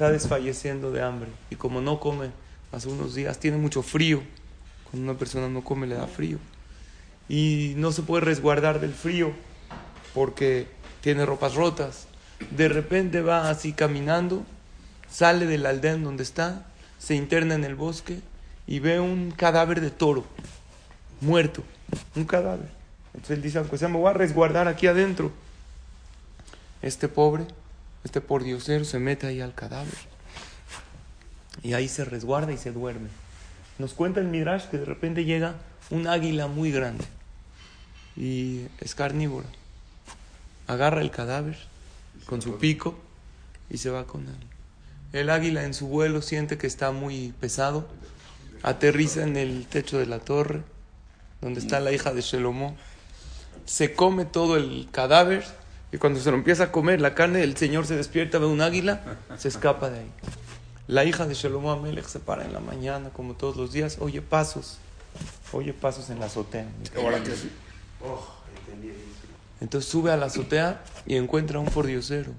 Está 0.00 0.12
desfalleciendo 0.12 0.92
de 0.92 1.02
hambre. 1.02 1.28
Y 1.50 1.56
como 1.56 1.82
no 1.82 2.00
come 2.00 2.30
hace 2.72 2.88
unos 2.88 3.14
días, 3.14 3.38
tiene 3.38 3.58
mucho 3.58 3.82
frío. 3.82 4.22
Cuando 4.84 5.10
una 5.10 5.18
persona 5.18 5.50
no 5.50 5.62
come 5.62 5.86
le 5.86 5.94
da 5.94 6.06
frío. 6.06 6.38
Y 7.28 7.74
no 7.76 7.92
se 7.92 8.00
puede 8.00 8.24
resguardar 8.24 8.80
del 8.80 8.94
frío 8.94 9.32
porque 10.14 10.68
tiene 11.02 11.26
ropas 11.26 11.54
rotas. 11.54 12.06
De 12.50 12.70
repente 12.70 13.20
va 13.20 13.50
así 13.50 13.74
caminando, 13.74 14.42
sale 15.10 15.44
de 15.44 15.58
la 15.58 15.68
aldea 15.68 15.98
donde 15.98 16.22
está, 16.22 16.64
se 16.98 17.14
interna 17.14 17.54
en 17.54 17.64
el 17.64 17.74
bosque 17.74 18.20
y 18.66 18.78
ve 18.78 19.00
un 19.00 19.32
cadáver 19.32 19.82
de 19.82 19.90
toro, 19.90 20.24
muerto, 21.20 21.62
un 22.16 22.24
cadáver. 22.24 22.70
Entonces 23.12 23.36
él 23.36 23.42
dice, 23.42 23.58
aunque 23.58 23.76
sea, 23.76 23.88
me 23.88 23.98
voy 23.98 24.08
a 24.08 24.14
resguardar 24.14 24.66
aquí 24.66 24.86
adentro. 24.86 25.30
Este 26.80 27.06
pobre, 27.06 27.44
este 28.04 28.20
pordiosero 28.20 28.84
se 28.84 28.98
mete 28.98 29.26
ahí 29.26 29.40
al 29.40 29.54
cadáver. 29.54 29.94
Y 31.62 31.74
ahí 31.74 31.88
se 31.88 32.04
resguarda 32.04 32.52
y 32.52 32.56
se 32.56 32.72
duerme. 32.72 33.08
Nos 33.78 33.94
cuenta 33.94 34.20
el 34.20 34.28
Midrash 34.28 34.66
que 34.66 34.78
de 34.78 34.84
repente 34.84 35.24
llega 35.24 35.56
un 35.90 36.06
águila 36.06 36.46
muy 36.46 36.70
grande 36.70 37.04
y 38.16 38.66
es 38.78 38.94
carnívora. 38.94 39.48
Agarra 40.66 41.00
el 41.00 41.10
cadáver 41.10 41.56
con 42.26 42.42
su 42.42 42.58
pico 42.58 42.98
y 43.68 43.78
se 43.78 43.90
va 43.90 44.06
con 44.06 44.28
él. 44.28 44.36
El 45.12 45.30
águila 45.30 45.64
en 45.64 45.74
su 45.74 45.88
vuelo 45.88 46.22
siente 46.22 46.58
que 46.58 46.66
está 46.66 46.92
muy 46.92 47.32
pesado. 47.40 47.88
Aterriza 48.62 49.22
en 49.22 49.36
el 49.36 49.66
techo 49.66 49.98
de 49.98 50.06
la 50.06 50.20
torre, 50.20 50.62
donde 51.40 51.60
está 51.60 51.80
la 51.80 51.92
hija 51.92 52.12
de 52.12 52.20
Shelomó. 52.20 52.76
Se 53.64 53.94
come 53.94 54.24
todo 54.24 54.56
el 54.56 54.88
cadáver 54.92 55.44
y 55.92 55.98
cuando 55.98 56.20
se 56.20 56.30
lo 56.30 56.36
empieza 56.36 56.64
a 56.64 56.72
comer 56.72 57.00
la 57.00 57.14
carne, 57.14 57.42
el 57.42 57.56
señor 57.56 57.86
se 57.86 57.96
despierta, 57.96 58.38
ve 58.38 58.46
un 58.46 58.60
águila, 58.60 59.02
se 59.36 59.48
escapa 59.48 59.90
de 59.90 60.00
ahí. 60.00 60.10
La 60.86 61.04
hija 61.04 61.26
de 61.26 61.34
Shelomó 61.34 61.72
Amelech 61.72 62.06
se 62.06 62.20
para 62.20 62.44
en 62.44 62.52
la 62.52 62.60
mañana, 62.60 63.10
como 63.10 63.34
todos 63.34 63.56
los 63.56 63.72
días, 63.72 63.98
oye 64.00 64.22
pasos, 64.22 64.78
oye 65.52 65.72
pasos 65.72 66.10
en 66.10 66.20
la 66.20 66.26
azotea. 66.26 66.66
Sí. 67.40 67.50
Entonces 69.60 69.90
sube 69.90 70.10
a 70.10 70.16
la 70.16 70.26
azotea 70.26 70.82
y 71.06 71.16
encuentra 71.16 71.58
a 71.58 71.60
un 71.60 71.68
pordiosero. 71.68 72.32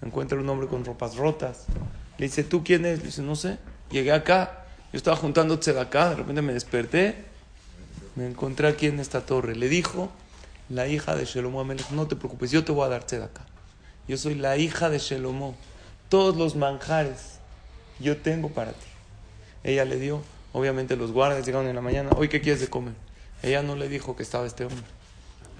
Encuentra 0.00 0.38
un 0.38 0.48
hombre 0.48 0.68
con 0.68 0.84
ropas 0.84 1.16
rotas. 1.16 1.64
Le 2.18 2.26
dice, 2.26 2.44
¿tú 2.44 2.62
quién 2.64 2.84
eres? 2.84 3.00
Le 3.00 3.06
dice, 3.06 3.22
no 3.22 3.36
sé. 3.36 3.58
Llegué 3.90 4.12
acá. 4.12 4.64
Yo 4.92 4.96
estaba 4.96 5.16
juntando 5.16 5.58
acá. 5.80 6.10
De 6.10 6.16
repente 6.16 6.42
me 6.42 6.52
desperté. 6.52 7.24
Me 8.14 8.26
encontré 8.26 8.68
aquí 8.68 8.86
en 8.86 9.00
esta 9.00 9.22
torre. 9.22 9.56
Le 9.56 9.68
dijo 9.68 10.10
la 10.72 10.88
hija 10.88 11.14
de 11.14 11.26
Shelomo 11.26 11.60
Amelech, 11.60 11.90
no 11.90 12.06
te 12.06 12.16
preocupes, 12.16 12.50
yo 12.50 12.64
te 12.64 12.72
voy 12.72 12.86
a 12.86 12.88
dar 12.88 13.02
acá. 13.02 13.44
Yo 14.08 14.16
soy 14.16 14.34
la 14.34 14.56
hija 14.56 14.88
de 14.88 14.98
Shelomo. 14.98 15.54
Todos 16.08 16.36
los 16.36 16.56
manjares 16.56 17.38
yo 18.00 18.16
tengo 18.16 18.48
para 18.48 18.72
ti. 18.72 18.86
Ella 19.64 19.84
le 19.84 19.96
dio. 19.98 20.22
Obviamente 20.52 20.96
los 20.96 21.12
guardias 21.12 21.46
llegaron 21.46 21.68
en 21.68 21.76
la 21.76 21.82
mañana. 21.82 22.10
Hoy, 22.16 22.28
¿qué 22.28 22.40
quieres 22.40 22.60
de 22.60 22.68
comer? 22.68 22.94
Ella 23.42 23.62
no 23.62 23.76
le 23.76 23.88
dijo 23.88 24.16
que 24.16 24.22
estaba 24.22 24.46
este 24.46 24.64
hombre. 24.64 24.84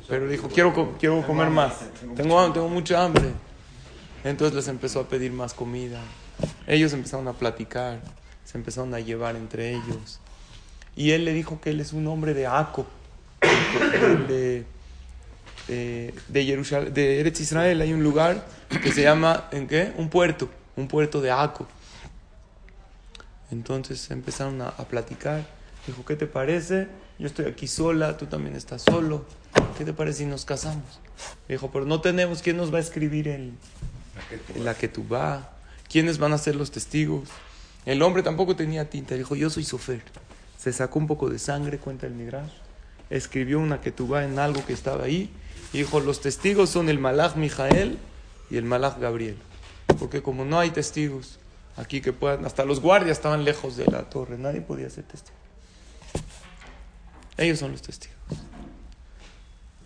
Pero 0.08 0.28
dijo, 0.28 0.48
quiero, 0.48 0.96
quiero 0.98 1.24
comer 1.26 1.50
más. 1.50 1.74
Tengo 2.16 2.38
hambre, 2.38 2.60
tengo 2.60 2.68
mucha 2.68 3.04
hambre. 3.04 3.30
Entonces 4.24 4.54
les 4.54 4.68
empezó 4.68 5.00
a 5.00 5.08
pedir 5.08 5.32
más 5.32 5.54
comida. 5.54 6.00
Ellos 6.66 6.92
empezaron 6.92 7.28
a 7.28 7.34
platicar. 7.34 8.00
Se 8.44 8.58
empezaron 8.58 8.92
a 8.94 9.00
llevar 9.00 9.36
entre 9.36 9.70
ellos. 9.70 10.20
Y 10.96 11.12
él 11.12 11.24
le 11.24 11.32
dijo 11.32 11.60
que 11.60 11.70
él 11.70 11.80
es 11.80 11.92
un 11.92 12.06
hombre 12.06 12.34
de 12.34 12.46
Aco. 12.46 12.86
De, 14.28 14.64
de, 15.72 16.14
de 16.28 16.44
Jerusalén, 16.44 16.94
de 16.94 17.20
Eretz 17.20 17.40
Israel. 17.40 17.80
Hay 17.80 17.92
un 17.92 18.02
lugar 18.02 18.46
que 18.82 18.92
se 18.92 19.02
llama, 19.02 19.48
¿en 19.52 19.66
qué? 19.66 19.92
Un 19.96 20.08
puerto. 20.08 20.48
Un 20.76 20.88
puerto 20.88 21.20
de 21.20 21.30
Aco. 21.30 21.66
Entonces 23.52 24.10
empezaron 24.10 24.62
a, 24.62 24.70
platicar. 24.70 25.46
Dijo, 25.86 26.04
¿qué 26.04 26.16
te 26.16 26.26
parece? 26.26 26.88
Yo 27.18 27.26
estoy 27.26 27.44
aquí 27.44 27.68
sola, 27.68 28.16
tú 28.16 28.26
también 28.26 28.56
estás 28.56 28.82
solo. 28.82 29.26
¿Qué 29.76 29.84
te 29.84 29.92
parece 29.92 30.20
si 30.20 30.26
nos 30.26 30.44
casamos? 30.44 31.00
Dijo, 31.48 31.70
pero 31.70 31.84
no 31.84 32.00
tenemos 32.00 32.40
quién 32.40 32.56
nos 32.56 32.72
va 32.72 32.78
a 32.78 32.80
escribir 32.80 33.28
el, 33.28 33.52
la 34.56 34.74
que 34.74 34.88
tú 34.88 35.06
va. 35.06 35.52
¿Quiénes 35.90 36.18
van 36.18 36.32
a 36.32 36.38
ser 36.38 36.56
los 36.56 36.70
testigos? 36.70 37.28
El 37.84 38.00
hombre 38.02 38.22
tampoco 38.22 38.56
tenía 38.56 38.88
tinta. 38.88 39.14
Dijo, 39.14 39.36
yo 39.36 39.50
soy 39.50 39.64
sofer. 39.64 40.02
Se 40.58 40.72
sacó 40.72 40.98
un 40.98 41.06
poco 41.06 41.28
de 41.28 41.38
sangre, 41.38 41.78
cuenta 41.78 42.06
el 42.06 42.14
Midrash. 42.14 42.52
Escribió 43.12 43.60
una 43.60 43.78
va 44.10 44.24
en 44.24 44.38
algo 44.38 44.64
que 44.64 44.72
estaba 44.72 45.04
ahí. 45.04 45.30
Y 45.74 45.78
dijo, 45.78 46.00
los 46.00 46.22
testigos 46.22 46.70
son 46.70 46.88
el 46.88 46.98
malach 46.98 47.36
Mijael 47.36 47.98
y 48.50 48.56
el 48.56 48.64
malach 48.64 48.98
Gabriel. 48.98 49.36
Porque 49.98 50.22
como 50.22 50.46
no 50.46 50.58
hay 50.58 50.70
testigos 50.70 51.38
aquí 51.76 52.00
que 52.00 52.14
puedan, 52.14 52.46
hasta 52.46 52.64
los 52.64 52.80
guardias 52.80 53.18
estaban 53.18 53.44
lejos 53.44 53.76
de 53.76 53.84
la 53.84 54.08
torre, 54.08 54.38
nadie 54.38 54.62
podía 54.62 54.88
ser 54.88 55.04
testigo. 55.04 55.36
Ellos 57.36 57.58
son 57.58 57.72
los 57.72 57.82
testigos. 57.82 58.16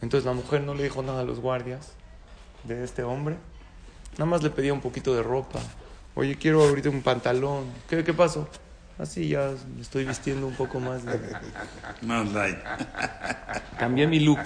Entonces 0.00 0.24
la 0.24 0.32
mujer 0.32 0.60
no 0.62 0.74
le 0.74 0.84
dijo 0.84 1.02
nada 1.02 1.22
a 1.22 1.24
los 1.24 1.40
guardias 1.40 1.94
de 2.62 2.84
este 2.84 3.02
hombre. 3.02 3.36
Nada 4.12 4.26
más 4.26 4.44
le 4.44 4.50
pedía 4.50 4.72
un 4.72 4.80
poquito 4.80 5.16
de 5.16 5.24
ropa. 5.24 5.58
Oye, 6.14 6.36
quiero 6.36 6.62
ahorita 6.62 6.90
un 6.90 7.02
pantalón. 7.02 7.64
¿Qué, 7.88 8.04
qué 8.04 8.14
pasó? 8.14 8.48
Así 8.98 9.28
ya 9.28 9.52
me 9.74 9.82
estoy 9.82 10.04
vistiendo 10.06 10.46
un 10.46 10.54
poco 10.54 10.80
más. 10.80 11.04
de- 11.04 11.20
Más 12.02 12.32
light. 12.32 12.56
Cambié 13.78 14.06
mi 14.06 14.20
look. 14.20 14.40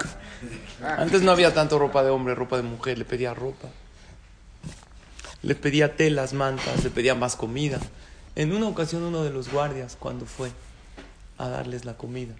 Antes 0.83 1.21
no 1.21 1.31
había 1.31 1.53
tanto 1.53 1.79
ropa 1.79 2.03
de 2.03 2.09
hombre, 2.09 2.35
ropa 2.35 2.57
de 2.57 2.63
mujer. 2.63 2.97
Le 2.97 3.05
pedía 3.05 3.33
ropa. 3.33 3.69
Le 5.41 5.55
pedía 5.55 5.95
telas, 5.95 6.33
mantas, 6.33 6.83
le 6.83 6.89
pedía 6.89 7.15
más 7.15 7.35
comida. 7.35 7.79
En 8.35 8.53
una 8.53 8.67
ocasión 8.67 9.03
uno 9.03 9.23
de 9.23 9.31
los 9.31 9.49
guardias, 9.51 9.95
cuando 9.99 10.25
fue 10.25 10.51
a 11.37 11.47
darles 11.47 11.85
la 11.85 11.95
comida, 11.97 12.33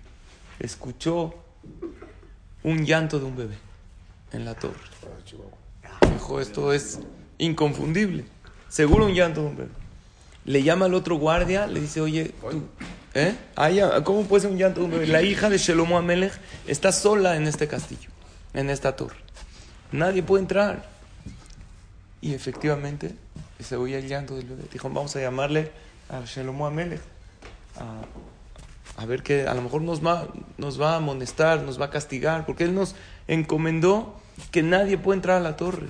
escuchó 0.59 1.33
un 2.63 2.85
llanto 2.85 3.19
de 3.19 3.25
un 3.25 3.35
bebé 3.37 3.55
en 4.33 4.45
la 4.45 4.53
torre. 4.53 4.75
Dijo, 6.13 6.39
esto 6.41 6.73
es 6.73 6.99
inconfundible. 7.37 8.25
Seguro 8.69 9.05
un 9.05 9.13
llanto 9.13 9.41
de 9.41 9.47
un 9.47 9.55
bebé. 9.57 9.71
Le 10.45 10.63
llama 10.63 10.85
al 10.85 10.93
otro 10.93 11.15
guardia, 11.17 11.67
le 11.67 11.79
dice, 11.79 12.01
oye, 12.01 12.33
tú, 12.49 12.63
¿eh? 13.13 13.35
Ah, 13.55 13.69
¿cómo 14.03 14.23
puede 14.23 14.41
ser 14.41 14.51
un 14.51 14.57
llanto? 14.57 14.87
La 14.87 15.21
hija 15.21 15.49
de 15.49 15.57
Shelomo 15.57 15.97
Amelech 15.97 16.33
está 16.67 16.91
sola 16.91 17.35
en 17.35 17.47
este 17.47 17.67
castillo, 17.67 18.09
en 18.53 18.69
esta 18.69 18.95
torre. 18.95 19.17
Nadie 19.91 20.23
puede 20.23 20.41
entrar. 20.41 20.89
Y 22.21 22.33
efectivamente 22.33 23.15
se 23.59 23.75
oía 23.75 23.97
el 23.97 24.07
llanto 24.07 24.35
del 24.35 24.45
bebé. 24.45 24.63
Dijo, 24.71 24.89
vamos 24.89 25.15
a 25.15 25.19
llamarle 25.19 25.71
a 26.09 26.21
Shelomo 26.25 26.65
Amelech. 26.65 27.01
A, 27.77 29.01
a 29.01 29.05
ver 29.05 29.23
que 29.23 29.47
a 29.47 29.53
lo 29.53 29.61
mejor 29.61 29.81
nos 29.81 30.05
va, 30.05 30.27
nos 30.57 30.79
va 30.79 30.93
a 30.93 30.95
amonestar, 30.97 31.61
nos 31.61 31.79
va 31.79 31.85
a 31.85 31.89
castigar, 31.89 32.45
porque 32.45 32.63
él 32.63 32.75
nos 32.75 32.95
encomendó 33.27 34.19
que 34.51 34.63
nadie 34.63 34.97
puede 34.97 35.17
entrar 35.17 35.37
a 35.37 35.39
la 35.39 35.55
torre. 35.55 35.87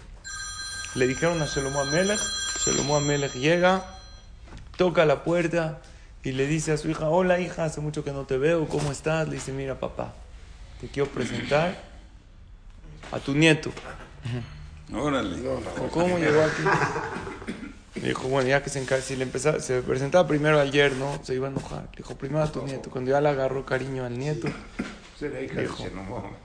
Le 0.95 1.07
dijeron 1.07 1.41
a 1.41 1.45
Shelomo 1.45 1.81
Amelech, 1.81 2.19
Shelomo 2.65 2.97
Amelech 2.97 3.33
llega, 3.33 3.85
toca 4.81 5.05
la 5.05 5.23
puerta 5.23 5.79
y 6.23 6.31
le 6.31 6.47
dice 6.47 6.71
a 6.71 6.77
su 6.77 6.89
hija, 6.89 7.07
hola 7.07 7.39
hija, 7.39 7.65
hace 7.65 7.81
mucho 7.81 8.03
que 8.03 8.11
no 8.11 8.23
te 8.23 8.39
veo, 8.39 8.67
¿cómo 8.67 8.91
estás? 8.91 9.27
Le 9.27 9.35
dice, 9.35 9.51
mira 9.51 9.79
papá, 9.79 10.15
te 10.79 10.87
quiero 10.87 11.07
presentar 11.07 11.79
a 13.11 13.19
tu 13.19 13.35
nieto. 13.35 13.71
Órale. 14.91 15.37
¿O 15.47 15.87
¿Cómo 15.89 16.17
llegó 16.17 16.41
aquí? 16.41 16.63
Le 17.93 18.07
dijo, 18.07 18.27
bueno, 18.27 18.49
ya 18.49 18.63
que 18.63 18.71
se 18.71 18.81
encarga, 18.81 19.03
si 19.03 19.15
le 19.15 19.21
empezaba, 19.21 19.59
se 19.59 19.83
presentaba 19.83 20.27
primero 20.27 20.59
al 20.59 20.71
yerno, 20.71 21.19
se 21.21 21.35
iba 21.35 21.47
a 21.47 21.51
enojar. 21.51 21.83
Le 21.91 21.97
dijo, 21.97 22.15
primero 22.15 22.43
a 22.43 22.51
tu 22.51 22.65
nieto. 22.65 22.89
Cuando 22.89 23.11
ya 23.11 23.21
le 23.21 23.29
agarró 23.29 23.63
cariño 23.63 24.03
al 24.03 24.17
nieto, 24.17 24.47
de 25.19 25.63
Hijo. 25.63 25.83
Shelomo. 25.83 26.37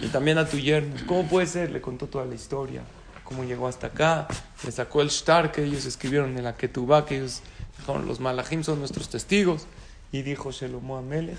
y 0.00 0.06
también 0.06 0.38
a 0.38 0.48
tu 0.48 0.56
yerno. 0.56 0.96
¿Cómo 1.06 1.28
puede 1.28 1.46
ser? 1.46 1.72
Le 1.72 1.82
contó 1.82 2.06
toda 2.06 2.24
la 2.24 2.34
historia, 2.34 2.84
cómo 3.28 3.44
llegó 3.44 3.68
hasta 3.68 3.88
acá. 3.88 4.26
Le 4.64 4.72
sacó 4.72 5.02
el 5.02 5.10
shtar 5.10 5.52
que 5.52 5.62
ellos 5.62 5.84
escribieron 5.84 6.38
en 6.38 6.44
la 6.44 6.56
Ketubá, 6.56 7.04
que 7.04 7.18
ellos 7.18 7.42
dijeron, 7.76 8.06
los 8.06 8.20
malachim 8.20 8.64
son 8.64 8.78
nuestros 8.78 9.10
testigos. 9.10 9.66
Y 10.10 10.22
dijo 10.22 10.50
Shelomo 10.50 10.96
Amelech, 10.96 11.38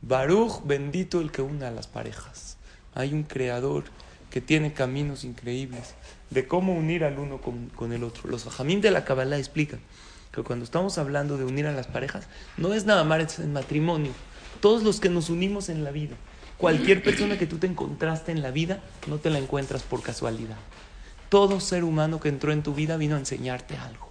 Baruch, 0.00 0.62
bendito 0.64 1.20
el 1.20 1.30
que 1.30 1.42
une 1.42 1.66
a 1.66 1.70
las 1.70 1.88
parejas. 1.88 2.56
Hay 2.94 3.12
un 3.12 3.24
creador 3.24 3.84
que 4.30 4.40
tiene 4.40 4.72
caminos 4.72 5.24
increíbles 5.24 5.94
de 6.30 6.48
cómo 6.48 6.74
unir 6.74 7.04
al 7.04 7.18
uno 7.18 7.42
con, 7.42 7.68
con 7.68 7.92
el 7.92 8.02
otro. 8.02 8.30
Los 8.30 8.46
ajamín 8.46 8.80
de 8.80 8.90
la 8.90 9.04
Kabbalah 9.04 9.36
explican 9.36 9.80
que 10.32 10.42
cuando 10.42 10.64
estamos 10.64 10.96
hablando 10.96 11.36
de 11.36 11.44
unir 11.44 11.66
a 11.66 11.72
las 11.72 11.86
parejas, 11.86 12.28
no 12.56 12.72
es 12.72 12.86
nada 12.86 13.04
más 13.04 13.38
en 13.38 13.52
matrimonio. 13.52 14.12
Todos 14.60 14.82
los 14.82 15.00
que 15.00 15.10
nos 15.10 15.28
unimos 15.28 15.68
en 15.68 15.84
la 15.84 15.90
vida, 15.90 16.16
cualquier 16.56 17.02
persona 17.02 17.36
que 17.36 17.46
tú 17.46 17.58
te 17.58 17.66
encontraste 17.66 18.32
en 18.32 18.40
la 18.40 18.50
vida, 18.50 18.80
no 19.06 19.18
te 19.18 19.28
la 19.28 19.38
encuentras 19.38 19.82
por 19.82 20.02
casualidad. 20.02 20.56
Todo 21.28 21.60
ser 21.60 21.84
humano 21.84 22.20
que 22.20 22.28
entró 22.28 22.52
en 22.52 22.62
tu 22.62 22.74
vida 22.74 22.96
vino 22.96 23.16
a 23.16 23.18
enseñarte 23.18 23.76
algo. 23.76 24.08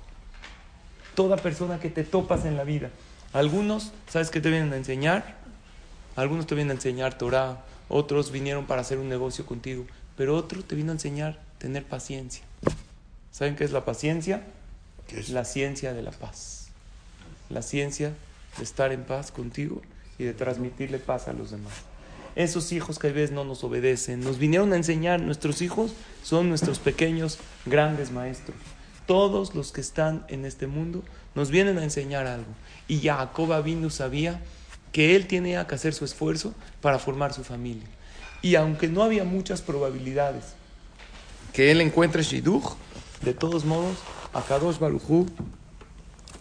Toda 1.16 1.38
persona 1.38 1.80
que 1.80 1.90
te 1.90 2.04
topas 2.04 2.46
en 2.46 2.58
la 2.58 2.64
vida. 2.64 2.90
Algunos, 3.32 3.92
¿sabes 4.10 4.30
qué 4.30 4.42
te 4.42 4.50
vienen 4.50 4.74
a 4.74 4.78
enseñar? 4.78 5.38
Algunos 6.16 6.48
te 6.48 6.56
vienen 6.56 6.72
a 6.72 6.76
enseñar 6.76 7.18
Torah, 7.18 7.64
otros 7.90 8.32
vinieron 8.32 8.66
para 8.66 8.82
hacer 8.82 8.98
un 8.98 9.10
negocio 9.10 9.46
contigo, 9.46 9.86
pero 10.18 10.36
otro 10.36 10.64
te 10.64 10.76
vino 10.76 10.92
a 10.92 10.96
enseñar 10.96 11.40
tener 11.58 11.86
paciencia. 11.86 12.44
¿Saben 13.32 13.56
qué 13.56 13.64
es 13.64 13.72
la 13.72 13.86
paciencia? 13.86 14.44
La 15.30 15.46
ciencia 15.46 15.94
de 15.94 16.02
la 16.02 16.12
paz. 16.12 16.68
La 17.50 17.62
ciencia 17.62 18.14
de 18.58 18.64
estar 18.64 18.92
en 18.92 19.04
paz 19.04 19.32
contigo 19.32 19.82
y 20.18 20.24
de 20.24 20.34
transmitirle 20.34 21.00
paz 21.00 21.28
a 21.28 21.34
los 21.34 21.52
demás. 21.52 21.74
Esos 22.36 22.72
hijos 22.72 23.00
que 23.00 23.08
a 23.08 23.12
veces 23.12 23.32
no 23.32 23.46
nos 23.46 23.64
obedecen, 23.64 24.20
nos 24.22 24.38
vinieron 24.38 24.74
a 24.74 24.76
enseñar, 24.76 25.22
nuestros 25.22 25.62
hijos 25.62 25.94
son 26.24 26.50
nuestros 26.50 26.80
pequeños, 26.80 27.38
grandes 27.66 28.12
maestros. 28.12 28.58
Todos 29.06 29.56
los 29.56 29.72
que 29.72 29.82
están 29.82 30.26
en 30.28 30.46
este 30.46 30.68
mundo 30.68 31.04
nos 31.34 31.50
vienen 31.50 31.78
a 31.78 31.84
enseñar 31.84 32.28
algo. 32.28 32.52
Y 32.88 33.00
Jacob 33.00 33.64
vino 33.64 33.90
sabía 33.90 34.42
que 34.92 35.16
él 35.16 35.28
tenía 35.28 35.68
que 35.68 35.76
hacer 35.76 35.94
su 35.94 36.06
esfuerzo 36.06 36.54
para 36.82 37.00
formar 37.00 37.34
su 37.34 37.44
familia. 37.44 37.88
Y 38.42 38.56
aunque 38.56 38.88
no 38.88 39.04
había 39.04 39.24
muchas 39.24 39.62
probabilidades 39.62 40.56
que 41.54 41.72
él 41.72 41.82
encuentre 41.82 42.22
Shidduch, 42.22 42.76
de 43.22 43.34
todos 43.34 43.66
modos, 43.66 43.98
a 44.34 44.42
Kadosh 44.42 44.78
Barujú 44.78 45.26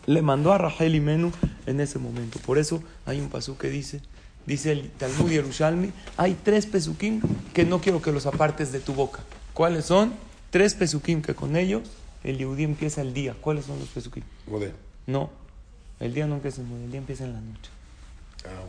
le 0.06 0.22
mandó 0.22 0.52
a 0.52 0.58
Rahel 0.58 0.96
y 0.96 1.00
Menú 1.00 1.32
en 1.66 1.80
ese 1.80 1.98
momento. 1.98 2.38
Por 2.40 2.58
eso 2.58 2.82
hay 3.06 3.20
un 3.20 3.28
pasú 3.28 3.56
que 3.56 3.68
dice, 3.70 4.02
dice 4.46 4.72
el 4.72 4.90
Talmud 4.90 5.30
Yerushalmi, 5.30 5.92
hay 6.16 6.36
tres 6.42 6.66
pesukim 6.66 7.20
que 7.52 7.64
no 7.64 7.80
quiero 7.80 8.02
que 8.02 8.12
los 8.12 8.26
apartes 8.26 8.72
de 8.72 8.80
tu 8.80 8.94
boca. 8.94 9.20
¿Cuáles 9.52 9.86
son? 9.86 10.14
Tres 10.50 10.74
pesukim 10.74 11.22
que 11.22 11.34
con 11.34 11.56
ellos 11.56 11.82
el 12.22 12.38
Yehudí 12.38 12.64
empieza 12.64 13.02
el 13.02 13.12
día. 13.12 13.34
¿Cuáles 13.40 13.66
son 13.66 13.78
los 13.78 13.88
pesukim? 13.88 14.22
Modé. 14.46 14.72
No, 15.06 15.30
el 16.00 16.14
día 16.14 16.26
no 16.26 16.36
empieza 16.36 16.60
en 16.60 16.70
el 16.72 16.90
día 16.90 16.98
empieza 16.98 17.24
en 17.24 17.34
la 17.34 17.40
noche. 17.40 17.70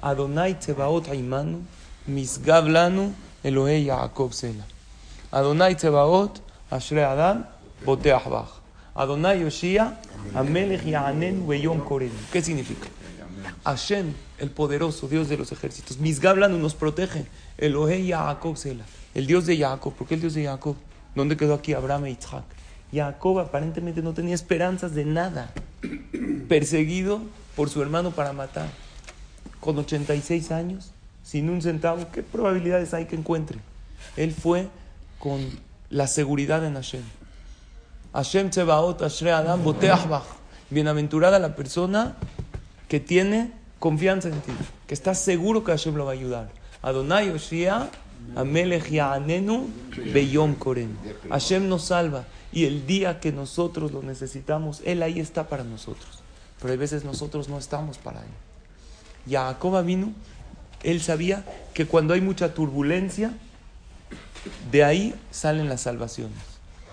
Ah, 0.02 0.12
Adonai 0.12 0.60
Tzebaot 0.60 1.08
Haimanu, 1.10 1.62
Misgab 2.08 2.68
Lanu, 2.68 3.14
Elohei 3.44 3.86
Yaakov 3.86 4.34
Sela. 4.34 4.66
Adonai 5.32 5.76
Tzebaot, 5.76 6.42
Ashrei 6.72 7.04
Adam, 7.04 7.46
Boteach 7.86 8.30
Bach. 8.30 8.62
Adonai 8.96 9.42
Yoshia, 9.42 9.98
Amelech 10.34 10.86
Ya'anen 10.86 11.46
Beyom 11.46 11.82
Korenu. 11.82 12.14
¿Qué 12.32 12.42
significa? 12.42 12.88
Hashem, 13.66 14.14
el 14.40 14.50
poderoso, 14.50 15.08
Dios 15.08 15.30
de 15.30 15.38
los 15.38 15.52
ejércitos. 15.52 15.98
Lanu 16.00 16.58
nos 16.58 16.76
protege. 16.76 17.26
Elohei 17.58 18.08
Yaakov 18.08 18.58
Sela. 18.58 18.86
El 19.14 19.28
Dios 19.28 19.46
de 19.46 19.58
Jacob. 19.58 19.94
¿Por 19.94 20.08
qué 20.08 20.16
el 20.16 20.22
Dios 20.22 20.34
de 20.34 20.46
Jacob? 20.46 20.76
¿Dónde 21.16 21.38
quedó 21.38 21.54
aquí 21.54 21.74
Abraham 21.74 22.06
e 22.06 22.12
Isaac? 22.12 22.44
Jacob 22.94 23.40
aparentemente 23.40 24.02
no 24.02 24.14
tenía 24.14 24.36
esperanzas 24.36 24.94
de 24.94 25.06
nada. 25.06 25.54
Perseguido 26.50 27.22
por 27.56 27.70
su 27.70 27.82
hermano 27.82 28.12
para 28.12 28.34
matar 28.34 28.70
con 29.60 29.78
86 29.78 30.52
años, 30.52 30.92
sin 31.24 31.50
un 31.50 31.62
centavo, 31.62 32.06
¿qué 32.12 32.22
probabilidades 32.22 32.94
hay 32.94 33.06
que 33.06 33.16
encuentre? 33.16 33.58
Él 34.16 34.32
fue 34.32 34.68
con 35.18 35.42
la 35.90 36.08
seguridad 36.08 36.64
en 36.66 36.76
Hashem. 36.76 37.02
Hashem 38.14 38.50
Tzebaot, 38.50 39.02
Ashrei 39.02 39.32
Adam, 39.32 39.64
Boteach. 39.64 40.08
Bienaventurada 40.70 41.40
la 41.40 41.56
persona 41.56 42.16
que 42.88 43.00
tiene 43.00 43.52
confianza 43.80 44.30
en 44.30 44.40
ti, 44.42 44.52
que 44.88 44.94
está 44.94 45.16
seguro 45.16 45.64
que 45.64 45.72
Hashem 45.72 45.96
lo 45.96 46.06
va 46.06 46.12
a 46.12 46.14
ayudar. 46.14 46.50
Adonai 46.82 47.30
Oshia, 47.30 47.90
Amelech 48.36 48.90
Ya'anenu, 48.90 49.68
Beyom 50.14 50.56
Korem. 50.56 50.96
Hashem 51.30 51.68
nos 51.68 51.86
salva 51.86 52.26
y 52.52 52.66
el 52.66 52.86
día 52.88 53.20
que 53.20 53.32
nosotros 53.32 53.92
lo 53.92 54.02
necesitamos, 54.02 54.82
Él 54.86 55.04
ahí 55.04 55.20
está 55.20 55.48
para 55.48 55.64
nosotros. 55.64 56.24
Pero 56.60 56.72
hay 56.72 56.78
veces 56.78 57.04
nosotros 57.04 57.50
no 57.50 57.58
estamos 57.58 57.98
para 57.98 58.22
Él. 58.22 58.32
Jacob 59.30 59.84
vino, 59.84 60.14
él 60.84 61.02
sabía 61.02 61.44
que 61.74 61.88
cuando 61.88 62.14
hay 62.14 62.22
mucha 62.22 62.54
turbulencia, 62.54 63.34
de 64.72 64.84
ahí 64.84 65.16
salen 65.32 65.68
las 65.68 65.82
salvaciones. 65.82 66.38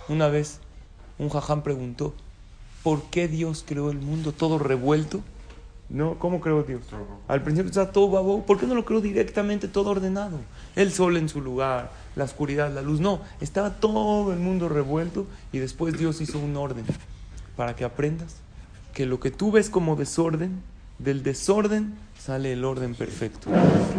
Una 0.09 0.29
vez 0.29 0.61
un 1.19 1.29
jaján 1.29 1.63
preguntó, 1.63 2.15
¿por 2.83 3.03
qué 3.11 3.29
Dios 3.29 3.65
creó 3.67 3.91
el 3.91 3.99
mundo 3.99 4.33
todo 4.33 4.59
revuelto? 4.59 5.21
No, 5.93 6.19
¿cómo 6.19 6.41
creó 6.41 6.63
Dios? 6.63 6.81
Al 7.29 7.43
principio 7.43 7.69
estaba 7.69 7.93
todo 7.93 8.09
babo, 8.09 8.47
¿por 8.47 8.59
qué 8.59 8.67
no 8.67 8.75
lo 8.75 8.87
creó 8.87 9.03
directamente 9.03 9.69
todo 9.69 9.91
ordenado? 9.91 10.39
El 10.75 10.91
sol 10.91 11.19
en 11.19 11.29
su 11.29 11.43
lugar, 11.43 11.93
la 12.17 12.25
oscuridad, 12.25 12.73
la 12.73 12.81
luz, 12.81 13.01
no, 13.01 13.21
estaba 13.43 13.75
todo 13.75 14.33
el 14.33 14.39
mundo 14.39 14.71
revuelto 14.71 15.27
y 15.53 15.59
después 15.59 15.99
Dios 15.99 16.23
hizo 16.23 16.39
un 16.39 16.57
orden 16.57 16.87
para 17.57 17.77
que 17.77 17.85
aprendas 17.85 18.37
que 18.95 19.05
lo 19.05 19.21
que 19.21 19.31
tú 19.31 19.53
ves 19.53 19.69
como 19.69 19.95
desorden, 19.95 20.63
del 20.99 21.23
desorden 21.23 21.95
sale 22.19 22.55
el 22.55 22.65
orden 22.65 22.95
perfecto. 22.95 23.51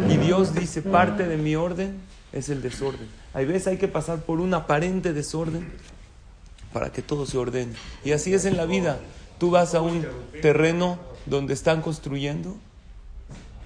Y 0.08 0.16
Dios 0.16 0.52
dice, 0.54 0.82
parte 0.82 1.28
de 1.28 1.36
mi 1.36 1.54
orden 1.54 1.96
es 2.32 2.48
el 2.48 2.60
desorden. 2.60 3.06
Hay 3.34 3.44
veces 3.44 3.68
hay 3.68 3.76
que 3.78 3.88
pasar 3.88 4.18
por 4.20 4.40
un 4.40 4.52
aparente 4.54 5.12
desorden 5.12 5.70
para 6.72 6.90
que 6.90 7.02
todo 7.02 7.24
se 7.24 7.38
ordene. 7.38 7.72
Y 8.04 8.12
así 8.12 8.34
es 8.34 8.44
en 8.46 8.56
la 8.56 8.66
vida. 8.66 8.98
Tú 9.44 9.50
vas 9.50 9.74
a 9.74 9.82
un 9.82 10.06
terreno 10.40 10.98
donde 11.26 11.52
están 11.52 11.82
construyendo 11.82 12.56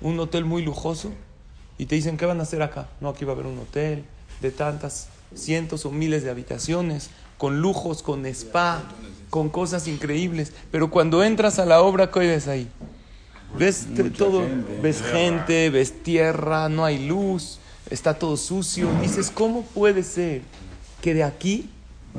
un 0.01 0.19
hotel 0.19 0.45
muy 0.45 0.65
lujoso 0.65 1.13
y 1.79 1.87
te 1.87 1.95
dicen, 1.95 2.17
¿qué 2.17 2.27
van 2.27 2.41
a 2.41 2.43
hacer 2.43 2.63
acá? 2.63 2.89
No, 3.01 3.11
aquí 3.11 3.25
va 3.25 3.31
a 3.31 3.35
haber 3.37 3.47
un 3.47 3.61
hotel 3.61 4.03
de 4.41 4.51
tantas 4.51 5.07
cientos 5.37 5.87
o 5.87 5.93
miles 5.93 6.25
de 6.25 6.31
habitaciones, 6.31 7.11
con 7.37 7.61
lujos, 7.61 8.03
con 8.03 8.27
spa, 8.27 8.83
con 9.31 9.51
cosas 9.51 9.87
increíbles. 9.87 10.53
Pero 10.73 10.91
cuando 10.91 11.23
entras 11.23 11.61
a 11.61 11.65
la 11.65 11.81
obra, 11.81 12.11
¿qué 12.11 12.19
ves 12.19 12.49
ahí? 12.49 12.69
Ves 13.57 13.87
todo, 14.17 14.43
ves 14.83 15.01
gente, 15.01 15.71
ves 15.71 16.03
tierra, 16.03 16.69
no 16.69 16.85
hay 16.85 17.07
luz, 17.07 17.61
está 17.89 18.19
todo 18.19 18.37
sucio. 18.37 18.89
Dices, 19.01 19.31
¿cómo 19.31 19.63
puede 19.63 20.03
ser 20.03 20.43
que 21.01 21.15
de 21.15 21.23
aquí 21.23 21.71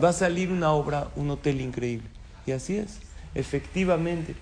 va 0.01 0.11
a 0.11 0.13
salir 0.13 0.49
una 0.49 0.71
obra, 0.71 1.09
un 1.17 1.29
hotel 1.29 1.59
increíble? 1.59 2.07
Y 2.45 2.53
así 2.53 2.77
es, 2.77 3.08
efectivamente, 3.39 4.35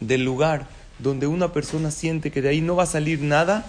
del 0.00 0.24
lugar 0.24 0.66
donde 0.98 1.26
una 1.26 1.52
persona 1.52 1.90
siente 1.90 2.30
que 2.30 2.42
de 2.42 2.48
ahí 2.48 2.60
no 2.60 2.76
va 2.76 2.84
a 2.84 2.86
salir 2.86 3.20
nada, 3.20 3.66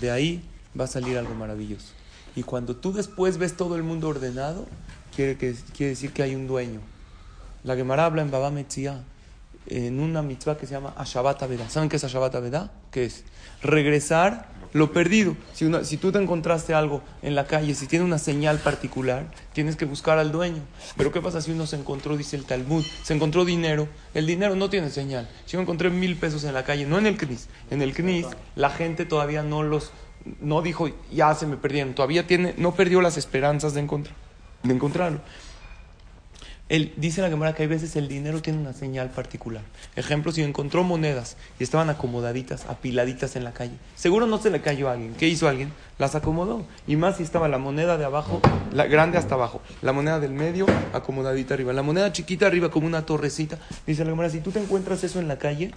de 0.00 0.10
ahí 0.10 0.42
va 0.78 0.84
a 0.84 0.88
salir 0.88 1.18
algo 1.18 1.34
maravilloso. 1.34 1.92
Y 2.34 2.42
cuando 2.42 2.76
tú 2.76 2.92
después 2.92 3.38
ves 3.38 3.56
todo 3.56 3.76
el 3.76 3.82
mundo 3.82 4.08
ordenado, 4.08 4.66
quiere, 5.14 5.36
que, 5.36 5.54
quiere 5.76 5.90
decir 5.90 6.12
que 6.12 6.22
hay 6.22 6.34
un 6.34 6.46
dueño. 6.46 6.80
La 7.64 7.76
Gemara 7.76 8.06
habla 8.06 8.22
en 8.22 8.30
Baba 8.30 8.50
Metzia, 8.50 9.02
en 9.66 10.00
una 10.00 10.22
mitzvah 10.22 10.56
que 10.56 10.66
se 10.66 10.72
llama 10.72 10.94
Ashabat 10.96 11.42
Aveda. 11.42 11.68
¿Saben 11.68 11.88
qué 11.88 11.96
es 11.96 12.04
Ashabat 12.04 12.34
Aveda? 12.34 12.72
¿Qué 12.90 13.04
es? 13.04 13.24
Regresar 13.62 14.48
lo 14.72 14.92
perdido. 14.92 15.36
Si, 15.52 15.64
una- 15.64 15.84
si 15.84 15.96
tú 15.96 16.12
te 16.12 16.18
encontraste 16.18 16.74
algo 16.74 17.02
en 17.22 17.34
la 17.34 17.46
calle, 17.46 17.74
si 17.74 17.86
tiene 17.86 18.04
una 18.04 18.18
señal 18.18 18.58
particular, 18.58 19.26
tienes 19.52 19.76
que 19.76 19.84
buscar 19.84 20.18
al 20.18 20.32
dueño. 20.32 20.62
Pero 20.96 21.10
¿qué 21.12 21.20
pasa 21.20 21.40
si 21.40 21.50
uno 21.50 21.66
se 21.66 21.76
encontró, 21.76 22.16
dice 22.16 22.36
el 22.36 22.44
Talmud, 22.44 22.84
se 23.02 23.14
encontró 23.14 23.44
dinero? 23.44 23.88
El 24.14 24.26
dinero 24.26 24.54
no 24.56 24.70
tiene 24.70 24.90
señal. 24.90 25.28
Si 25.46 25.52
yo 25.52 25.60
encontré 25.60 25.90
mil 25.90 26.16
pesos 26.16 26.44
en 26.44 26.54
la 26.54 26.64
calle, 26.64 26.86
no 26.86 26.98
en 26.98 27.06
el 27.06 27.16
CNIS, 27.16 27.48
en 27.70 27.82
el 27.82 27.92
CNIS 27.94 28.26
la 28.56 28.70
gente 28.70 29.04
todavía 29.06 29.42
no 29.42 29.62
los, 29.62 29.90
no 30.40 30.62
dijo, 30.62 30.88
ya 31.12 31.34
se 31.34 31.46
me 31.46 31.56
perdieron, 31.56 31.94
todavía 31.94 32.26
tiene, 32.26 32.54
no 32.56 32.74
perdió 32.74 33.00
las 33.00 33.16
esperanzas 33.16 33.74
de, 33.74 33.80
encontrar, 33.80 34.14
de 34.62 34.74
encontrarlo. 34.74 35.20
Dice 36.96 37.20
la 37.20 37.28
Gemara 37.28 37.52
que 37.52 37.62
hay 37.64 37.68
veces 37.68 37.96
el 37.96 38.06
dinero 38.06 38.40
tiene 38.42 38.60
una 38.60 38.72
señal 38.72 39.10
particular. 39.10 39.62
Ejemplo, 39.96 40.30
si 40.30 40.40
encontró 40.42 40.84
monedas 40.84 41.36
y 41.58 41.64
estaban 41.64 41.90
acomodaditas, 41.90 42.66
apiladitas 42.66 43.34
en 43.34 43.42
la 43.42 43.52
calle, 43.52 43.72
seguro 43.96 44.28
no 44.28 44.38
se 44.38 44.50
le 44.50 44.60
cayó 44.60 44.88
a 44.88 44.92
alguien. 44.92 45.14
¿Qué 45.14 45.26
hizo 45.26 45.48
alguien? 45.48 45.72
Las 45.98 46.14
acomodó. 46.14 46.64
Y 46.86 46.94
más 46.94 47.16
si 47.16 47.24
estaba 47.24 47.48
la 47.48 47.58
moneda 47.58 47.98
de 47.98 48.04
abajo, 48.04 48.40
la 48.72 48.86
grande 48.86 49.18
hasta 49.18 49.34
abajo, 49.34 49.60
la 49.82 49.92
moneda 49.92 50.20
del 50.20 50.30
medio 50.30 50.66
acomodadita 50.92 51.54
arriba, 51.54 51.72
la 51.72 51.82
moneda 51.82 52.12
chiquita 52.12 52.46
arriba 52.46 52.70
como 52.70 52.86
una 52.86 53.04
torrecita. 53.04 53.58
Dice 53.84 54.04
la 54.04 54.10
Gemara, 54.10 54.30
si 54.30 54.38
tú 54.38 54.52
te 54.52 54.62
encuentras 54.62 55.02
eso 55.02 55.18
en 55.18 55.26
la 55.26 55.38
calle, 55.38 55.72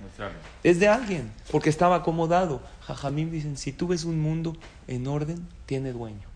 es 0.64 0.80
de 0.80 0.90
alguien, 0.90 1.32
porque 1.52 1.72
estaba 1.72 1.96
acomodado. 1.96 2.62
Jajamim 2.82 3.32
dicen, 3.32 3.58
si 3.58 3.72
tú 3.72 3.88
ves 3.88 4.04
un 4.04 4.20
mundo 4.20 4.56
en 4.88 5.08
orden, 5.08 5.48
tiene 5.66 5.92
dueño. 5.92 6.28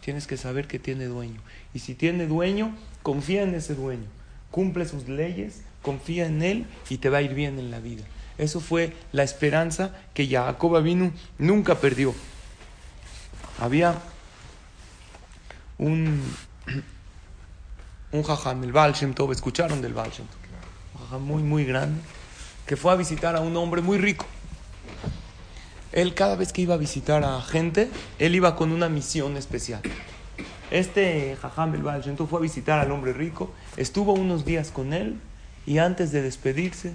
Tienes 0.00 0.26
que 0.26 0.38
saber 0.38 0.66
que 0.66 0.78
tiene 0.78 1.04
dueño. 1.04 1.42
Y 1.74 1.80
si 1.80 1.94
tiene 1.94 2.26
dueño, 2.26 2.74
confía 3.08 3.42
en 3.42 3.54
ese 3.54 3.74
dueño. 3.74 4.04
Cumple 4.50 4.86
sus 4.86 5.08
leyes, 5.08 5.62
confía 5.80 6.26
en 6.26 6.42
él 6.42 6.66
y 6.90 6.98
te 6.98 7.08
va 7.08 7.18
a 7.18 7.22
ir 7.22 7.32
bien 7.32 7.58
en 7.58 7.70
la 7.70 7.80
vida. 7.80 8.04
Eso 8.36 8.60
fue 8.60 8.94
la 9.12 9.22
esperanza 9.22 9.94
que 10.12 10.28
Jacob 10.28 10.82
vino 10.82 11.10
nunca 11.38 11.76
perdió. 11.76 12.14
Había 13.58 13.94
un, 15.78 16.22
un 18.12 18.22
jajam, 18.22 18.62
el 18.62 18.72
Baal 18.72 18.92
Shem 18.92 19.14
Tov, 19.14 19.32
escucharon 19.32 19.80
del 19.80 19.94
Baal 19.94 20.10
Shem 20.10 20.26
Tov. 20.26 21.00
Un 21.00 21.06
jajam 21.06 21.22
muy, 21.22 21.42
muy 21.42 21.64
grande, 21.64 22.02
que 22.66 22.76
fue 22.76 22.92
a 22.92 22.96
visitar 22.96 23.36
a 23.36 23.40
un 23.40 23.56
hombre 23.56 23.80
muy 23.80 23.96
rico. 23.96 24.26
Él 25.92 26.12
cada 26.12 26.36
vez 26.36 26.52
que 26.52 26.60
iba 26.60 26.74
a 26.74 26.76
visitar 26.76 27.24
a 27.24 27.40
gente, 27.40 27.88
él 28.18 28.34
iba 28.34 28.54
con 28.54 28.70
una 28.70 28.90
misión 28.90 29.38
especial. 29.38 29.80
Este 30.70 31.36
Jajam 31.40 31.74
el 31.74 31.82
Baal 31.82 32.02
fue 32.02 32.38
a 32.38 32.42
visitar 32.42 32.78
al 32.78 32.92
hombre 32.92 33.12
rico, 33.12 33.50
estuvo 33.76 34.12
unos 34.12 34.44
días 34.44 34.70
con 34.70 34.92
él 34.92 35.18
y 35.66 35.78
antes 35.78 36.12
de 36.12 36.22
despedirse 36.22 36.94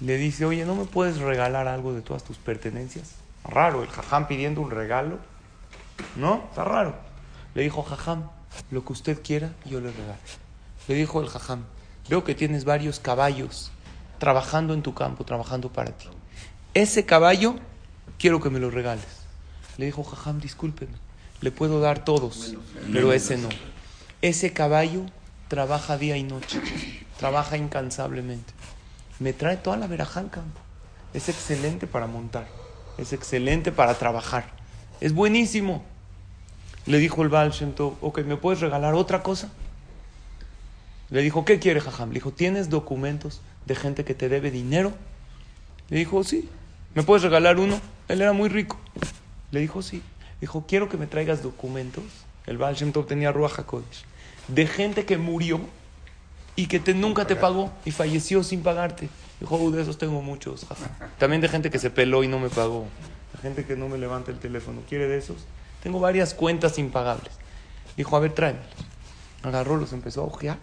le 0.00 0.16
dice, 0.16 0.44
oye, 0.44 0.64
¿no 0.64 0.74
me 0.74 0.84
puedes 0.84 1.18
regalar 1.18 1.68
algo 1.68 1.92
de 1.92 2.02
todas 2.02 2.22
tus 2.24 2.36
pertenencias? 2.36 3.14
Raro, 3.44 3.82
el 3.82 3.88
Jajam 3.88 4.28
pidiendo 4.28 4.60
un 4.60 4.70
regalo. 4.70 5.18
¿No? 6.16 6.44
Está 6.50 6.64
raro. 6.64 6.94
Le 7.54 7.62
dijo, 7.62 7.82
Jajam, 7.82 8.30
lo 8.70 8.84
que 8.84 8.92
usted 8.92 9.22
quiera, 9.22 9.52
yo 9.64 9.80
le 9.80 9.90
regalo. 9.90 10.18
Le 10.86 10.94
dijo 10.94 11.20
el 11.20 11.28
Jajam, 11.28 11.64
veo 12.08 12.24
que 12.24 12.34
tienes 12.34 12.64
varios 12.64 13.00
caballos 13.00 13.72
trabajando 14.18 14.74
en 14.74 14.82
tu 14.82 14.94
campo, 14.94 15.24
trabajando 15.24 15.72
para 15.72 15.92
ti. 15.92 16.06
Ese 16.74 17.04
caballo 17.04 17.56
quiero 18.18 18.40
que 18.40 18.50
me 18.50 18.60
lo 18.60 18.70
regales. 18.70 19.06
Le 19.76 19.86
dijo, 19.86 20.04
Jajam, 20.04 20.40
discúlpeme, 20.40 20.96
le 21.40 21.50
puedo 21.50 21.80
dar 21.80 22.04
todos, 22.04 22.54
pero 22.92 23.12
ese 23.12 23.36
no. 23.36 23.48
Ese 24.22 24.52
caballo 24.52 25.04
trabaja 25.48 25.96
día 25.96 26.16
y 26.16 26.22
noche, 26.22 26.60
trabaja 27.18 27.56
incansablemente. 27.56 28.52
Me 29.18 29.32
trae 29.32 29.56
toda 29.56 29.76
la 29.76 29.86
verajá 29.86 30.20
al 30.20 30.30
campo. 30.30 30.60
Es 31.14 31.28
excelente 31.28 31.86
para 31.86 32.06
montar, 32.06 32.46
es 32.98 33.12
excelente 33.12 33.72
para 33.72 33.94
trabajar, 33.94 34.44
es 35.00 35.12
buenísimo. 35.12 35.82
Le 36.86 36.98
dijo 36.98 37.22
el 37.22 37.28
Baal 37.28 37.50
Shem 37.50 37.72
Tov, 37.72 37.96
ok, 38.00 38.20
¿me 38.20 38.36
puedes 38.36 38.60
regalar 38.60 38.94
otra 38.94 39.22
cosa? 39.22 39.50
Le 41.10 41.22
dijo, 41.22 41.44
¿qué 41.44 41.58
quiere 41.58 41.80
Jajam? 41.80 42.10
Le 42.10 42.14
dijo, 42.14 42.32
¿tienes 42.32 42.68
documentos 42.68 43.40
de 43.66 43.74
gente 43.74 44.04
que 44.04 44.14
te 44.14 44.28
debe 44.28 44.50
dinero? 44.50 44.92
Le 45.88 45.98
dijo, 45.98 46.22
sí. 46.24 46.48
¿Me 46.94 47.02
puedes 47.02 47.22
regalar 47.22 47.58
uno? 47.58 47.80
Él 48.08 48.20
era 48.20 48.32
muy 48.32 48.48
rico. 48.48 48.78
Le 49.50 49.60
dijo, 49.60 49.82
sí. 49.82 50.02
Dijo, 50.40 50.64
quiero 50.68 50.88
que 50.88 50.96
me 50.96 51.06
traigas 51.06 51.42
documentos. 51.42 52.04
El 52.46 52.58
Baal 52.58 52.74
Shem 52.74 52.92
Tov 52.92 53.06
tenía 53.06 53.32
Ruach 53.32 53.58
HaKodesh. 53.58 54.04
de 54.48 54.66
gente 54.66 55.04
que 55.04 55.18
murió 55.18 55.60
y 56.56 56.68
que 56.68 56.80
te- 56.80 56.94
nunca 56.94 57.26
te 57.26 57.36
pagó 57.36 57.70
y 57.84 57.90
falleció 57.90 58.42
sin 58.42 58.62
pagarte. 58.62 59.10
Dijo, 59.40 59.56
"Uh, 59.56 59.70
de 59.70 59.82
esos 59.82 59.98
tengo 59.98 60.22
muchos. 60.22 60.64
jaja". 60.64 61.10
También 61.18 61.42
de 61.42 61.48
gente 61.48 61.70
que 61.70 61.78
se 61.78 61.90
peló 61.90 62.24
y 62.24 62.28
no 62.28 62.38
me 62.38 62.48
pagó. 62.48 62.86
De 63.34 63.38
gente 63.40 63.64
que 63.66 63.76
no 63.76 63.88
me 63.90 63.98
levanta 63.98 64.30
el 64.30 64.38
teléfono. 64.38 64.80
¿Quiere 64.88 65.06
de 65.06 65.18
esos? 65.18 65.36
Tengo 65.82 66.00
varias 66.00 66.32
cuentas 66.32 66.78
impagables. 66.78 67.30
Dijo, 67.96 68.16
a 68.16 68.20
ver, 68.20 68.32
tráemelos. 68.32 68.66
Agarró, 69.42 69.76
los 69.76 69.92
empezó 69.92 70.22
a 70.22 70.24
ojear. 70.24 70.58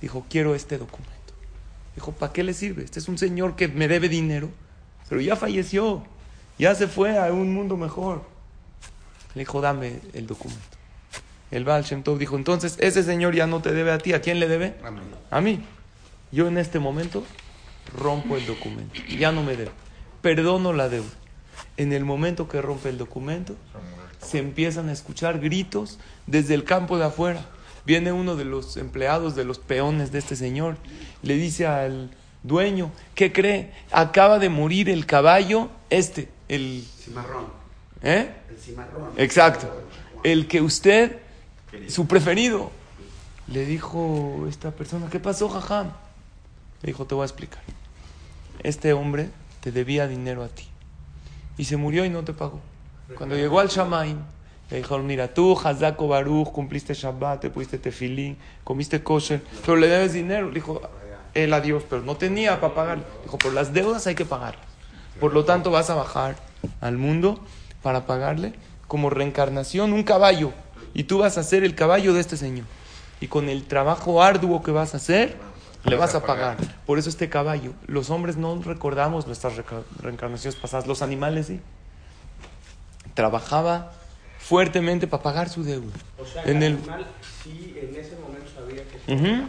Dijo, 0.00 0.24
quiero 0.30 0.54
este 0.54 0.78
documento. 0.78 1.10
Dijo, 1.94 2.12
¿para 2.12 2.32
qué 2.32 2.42
le 2.42 2.54
sirve? 2.54 2.82
Este 2.84 3.00
es 3.00 3.08
un 3.08 3.18
señor 3.18 3.54
que 3.54 3.68
me 3.68 3.86
debe 3.86 4.08
dinero, 4.08 4.48
pero 5.10 5.20
ya 5.20 5.36
falleció. 5.36 6.02
Ya 6.58 6.74
se 6.74 6.88
fue 6.88 7.18
a 7.18 7.30
un 7.32 7.52
mundo 7.52 7.76
mejor. 7.76 8.22
Le 9.34 9.40
dijo, 9.40 9.60
dame 9.60 10.00
el 10.12 10.26
documento. 10.26 10.60
El 11.50 11.64
Baal 11.64 11.82
Shem 11.82 12.02
Tov 12.02 12.18
dijo, 12.18 12.36
entonces 12.36 12.76
ese 12.80 13.02
señor 13.02 13.34
ya 13.34 13.46
no 13.46 13.60
te 13.60 13.72
debe 13.72 13.92
a 13.92 13.98
ti. 13.98 14.12
¿A 14.12 14.20
quién 14.20 14.38
le 14.40 14.48
debe? 14.48 14.74
A 15.30 15.40
mí. 15.40 15.64
Yo 16.32 16.46
en 16.46 16.58
este 16.58 16.78
momento 16.78 17.24
rompo 17.96 18.36
el 18.36 18.46
documento. 18.46 19.00
Ya 19.18 19.32
no 19.32 19.42
me 19.42 19.56
debe. 19.56 19.72
Perdono 20.22 20.72
la 20.72 20.88
deuda. 20.88 21.10
En 21.76 21.92
el 21.92 22.04
momento 22.04 22.48
que 22.48 22.62
rompe 22.62 22.88
el 22.88 22.98
documento, 22.98 23.56
se 24.20 24.38
empiezan 24.38 24.88
a 24.88 24.92
escuchar 24.92 25.40
gritos 25.40 25.98
desde 26.26 26.54
el 26.54 26.64
campo 26.64 26.98
de 26.98 27.06
afuera. 27.06 27.46
Viene 27.86 28.12
uno 28.12 28.36
de 28.36 28.44
los 28.44 28.76
empleados, 28.76 29.34
de 29.34 29.44
los 29.44 29.58
peones 29.58 30.12
de 30.12 30.18
este 30.18 30.36
señor, 30.36 30.76
le 31.22 31.34
dice 31.34 31.66
al 31.66 32.10
dueño, 32.42 32.90
¿qué 33.14 33.32
cree? 33.32 33.72
Acaba 33.90 34.38
de 34.38 34.48
morir 34.48 34.88
el 34.88 35.06
caballo, 35.06 35.70
este, 35.88 36.28
el... 36.48 36.84
Cimarrón. 37.02 37.59
¿Eh? 38.02 38.30
Exacto. 39.16 39.70
El 40.22 40.48
que 40.48 40.60
usted, 40.60 41.18
su 41.88 42.06
preferido. 42.06 42.70
Le 43.48 43.64
dijo 43.64 44.46
esta 44.48 44.70
persona, 44.70 45.08
¿qué 45.10 45.18
pasó, 45.18 45.48
jajam? 45.48 45.88
Le 46.82 46.86
dijo, 46.86 47.04
te 47.04 47.14
voy 47.14 47.22
a 47.22 47.26
explicar. 47.26 47.62
Este 48.62 48.92
hombre 48.92 49.30
te 49.60 49.72
debía 49.72 50.06
dinero 50.06 50.44
a 50.44 50.48
ti. 50.48 50.68
Y 51.58 51.64
se 51.64 51.76
murió 51.76 52.04
y 52.04 52.10
no 52.10 52.22
te 52.22 52.32
pagó. 52.32 52.60
Cuando 53.16 53.34
llegó 53.34 53.58
al 53.58 53.68
Shamaim, 53.68 54.18
le 54.70 54.76
dijeron, 54.76 55.04
mira, 55.04 55.34
tú, 55.34 55.58
Hazako 55.58 56.06
Baruch, 56.06 56.52
cumpliste 56.52 56.94
Shabbat, 56.94 57.40
te 57.40 57.50
pusiste 57.50 57.78
tefilín, 57.78 58.36
comiste 58.62 59.02
kosher, 59.02 59.42
pero 59.62 59.76
le 59.76 59.88
debes 59.88 60.12
dinero. 60.12 60.46
Le 60.46 60.54
dijo, 60.54 60.80
él 61.34 61.52
a 61.52 61.60
Dios, 61.60 61.82
pero 61.90 62.02
no 62.02 62.16
tenía 62.16 62.60
para 62.60 62.74
pagar. 62.74 63.04
Dijo, 63.24 63.36
por 63.36 63.52
las 63.52 63.72
deudas 63.72 64.06
hay 64.06 64.14
que 64.14 64.24
pagarlas. 64.24 64.64
Por 65.18 65.34
lo 65.34 65.44
tanto, 65.44 65.70
vas 65.72 65.90
a 65.90 65.94
bajar 65.94 66.36
al 66.80 66.96
mundo 66.96 67.40
para 67.82 68.06
pagarle 68.06 68.52
como 68.88 69.10
reencarnación 69.10 69.92
un 69.92 70.02
caballo. 70.02 70.52
Y 70.94 71.04
tú 71.04 71.18
vas 71.18 71.38
a 71.38 71.42
ser 71.42 71.62
el 71.64 71.74
caballo 71.74 72.12
de 72.14 72.20
este 72.20 72.36
señor. 72.36 72.66
Y 73.20 73.28
con 73.28 73.48
el 73.48 73.64
trabajo 73.64 74.22
arduo 74.22 74.62
que 74.62 74.70
vas 74.72 74.94
a 74.94 74.96
hacer, 74.96 75.36
le 75.84 75.96
vas 75.96 76.14
a 76.14 76.24
pagar. 76.24 76.56
Por 76.86 76.98
eso 76.98 77.08
este 77.08 77.28
caballo, 77.28 77.72
los 77.86 78.10
hombres 78.10 78.36
no 78.36 78.60
recordamos 78.62 79.26
nuestras 79.26 79.54
reencarnaciones 80.00 80.58
pasadas, 80.58 80.86
los 80.86 81.02
animales 81.02 81.46
sí. 81.46 81.60
Trabajaba 83.14 83.92
fuertemente 84.38 85.06
para 85.06 85.22
pagar 85.22 85.48
su 85.48 85.62
deuda. 85.62 85.92
O 86.18 86.24
sea, 86.24 86.42
En 86.44 86.62
el 86.62 86.74
animal 86.76 87.06
sí 87.42 87.76
en 87.80 87.94
ese 87.96 88.16
momento 88.16 88.50
sabía 88.54 88.82
que. 88.84 89.46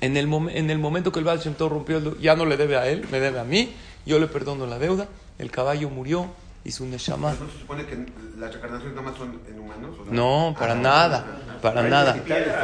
En 0.00 0.16
el, 0.18 0.28
mom- 0.28 0.50
en 0.52 0.70
el 0.70 0.78
momento 0.78 1.12
que 1.12 1.18
el 1.18 1.24
Baal 1.24 1.38
Shem 1.38 1.54
Tov 1.54 1.70
rompió, 1.70 1.96
el 1.98 2.18
ya 2.20 2.34
no 2.36 2.44
le 2.44 2.56
debe 2.58 2.76
a 2.76 2.86
él, 2.88 3.06
me 3.10 3.20
debe 3.20 3.38
a 3.40 3.44
mí, 3.44 3.72
yo 4.04 4.18
le 4.18 4.26
perdono 4.26 4.66
la 4.66 4.78
deuda, 4.78 5.08
el 5.38 5.50
caballo 5.50 5.88
murió 5.88 6.26
y 6.64 6.72
su 6.72 6.86
Neshama. 6.86 7.32
¿Entonces 7.32 7.54
se 7.54 7.60
supone 7.60 7.86
que 7.86 7.94
las 8.38 8.50
reencarnaciones 8.50 8.96
nada 8.96 9.10
más 9.10 9.18
son 9.18 9.40
en 9.46 9.58
humanos? 9.58 9.96
¿o 10.00 10.12
No, 10.12 10.56
para 10.58 10.74
nada, 10.74 11.58
para 11.60 11.82
nada. 11.82 12.16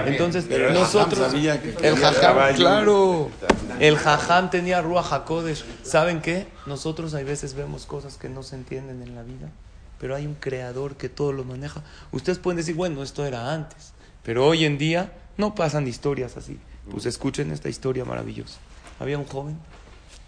Entonces, 0.06 0.46
Pero 0.48 0.72
nosotros, 0.72 1.32
el 1.34 1.96
jajam, 1.96 2.54
claro, 2.56 3.30
el 3.78 3.96
jajam 3.96 4.50
tenía 4.50 4.80
Ruach 4.80 5.12
HaKodesh. 5.12 5.64
¿Saben 5.82 6.22
qué? 6.22 6.48
Nosotros 6.66 7.12
hay 7.14 7.24
veces 7.24 7.54
vemos 7.54 7.84
cosas 7.84 8.16
que 8.16 8.30
no 8.30 8.42
se 8.42 8.56
entienden 8.56 9.02
en 9.02 9.14
la 9.14 9.22
vida, 9.22 9.50
pero 9.98 10.16
hay 10.16 10.26
un 10.26 10.34
creador 10.34 10.96
que 10.96 11.10
todo 11.10 11.32
lo 11.32 11.44
maneja. 11.44 11.82
Ustedes 12.10 12.38
pueden 12.38 12.56
decir, 12.56 12.74
bueno, 12.74 13.02
esto 13.02 13.26
era 13.26 13.52
antes, 13.52 13.92
pero 14.22 14.46
hoy 14.46 14.64
en 14.64 14.78
día 14.78 15.12
no 15.36 15.54
pasan 15.54 15.86
historias 15.86 16.38
así. 16.38 16.58
Pues 16.90 17.04
escuchen 17.06 17.50
esta 17.52 17.68
historia 17.68 18.04
maravillosa. 18.04 18.58
Había 18.98 19.18
un 19.18 19.26
joven, 19.26 19.58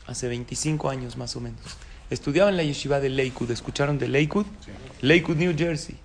hace 0.07 0.29
25 0.29 0.91
años 0.91 1.17
más 1.17 1.35
o 1.37 1.41
menos, 1.41 1.61
estudiaba 2.13 2.51
en 2.51 2.57
la 2.57 2.63
yeshiva 2.63 3.01
de 3.01 3.09
Lakewood. 3.09 3.51
¿Escucharon 3.51 3.99
de 3.99 4.09
Lakewood? 4.09 4.47
Lakewood, 5.01 5.37
New 5.37 5.55
Jersey. 5.57 5.97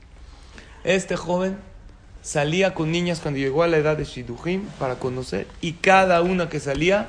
Este 0.84 1.16
joven 1.16 1.58
salía 2.22 2.74
con 2.74 2.92
niñas 2.92 3.20
cuando 3.20 3.40
llegó 3.40 3.64
a 3.64 3.68
la 3.68 3.78
edad 3.78 3.98
de 3.98 4.06
Shidujim 4.06 4.66
para 4.80 4.96
conocer 4.96 5.48
y 5.62 5.74
cada 5.74 6.22
una 6.22 6.50
que 6.50 6.60
salía 6.60 7.08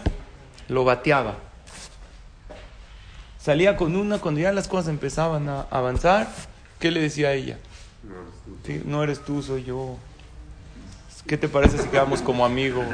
lo 0.69 0.85
bateaba. 0.85 1.39
Salía 3.39 3.77
con 3.77 3.97
una 3.97 4.19
cuando 4.19 4.41
ya 4.41 4.53
las 4.53 4.69
cosas 4.69 4.89
empezaban 4.89 5.49
a 5.49 5.63
avanzar. 5.71 6.29
¿Qué 6.79 6.91
le 6.91 7.01
decía 7.01 7.29
a 7.29 7.33
ella? 7.33 7.59
Sí, 8.67 8.83
no 8.85 9.03
eres 9.03 9.25
tú, 9.25 9.43
soy 9.43 9.65
yo. 9.65 9.97
¿Qué 11.27 11.37
te 11.37 11.49
parece 11.49 11.79
si 11.79 11.89
quedamos 11.89 12.21
como 12.21 12.45
amigos? 12.45 12.85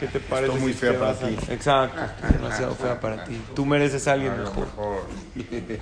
¿Qué 0.00 0.06
te 0.06 0.20
parece 0.20 0.52
Estoy 0.52 0.60
muy 0.62 0.72
si 0.72 0.78
fea 0.78 0.98
para 0.98 1.10
a- 1.12 1.14
ti. 1.18 1.36
Exacto, 1.48 2.00
estoy 2.04 2.32
demasiado 2.38 2.74
fea 2.74 3.00
para 3.00 3.24
ti. 3.24 3.40
Tú 3.54 3.64
mereces 3.66 4.06
a 4.08 4.12
alguien 4.12 4.32
mejor. 4.38 4.66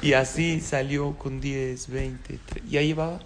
Y 0.02 0.12
así 0.14 0.60
salió 0.60 1.14
con 1.18 1.40
10, 1.40 1.88
20, 1.88 2.38
30. 2.46 2.70
Ya 2.70 2.80
llevaba 2.82 3.20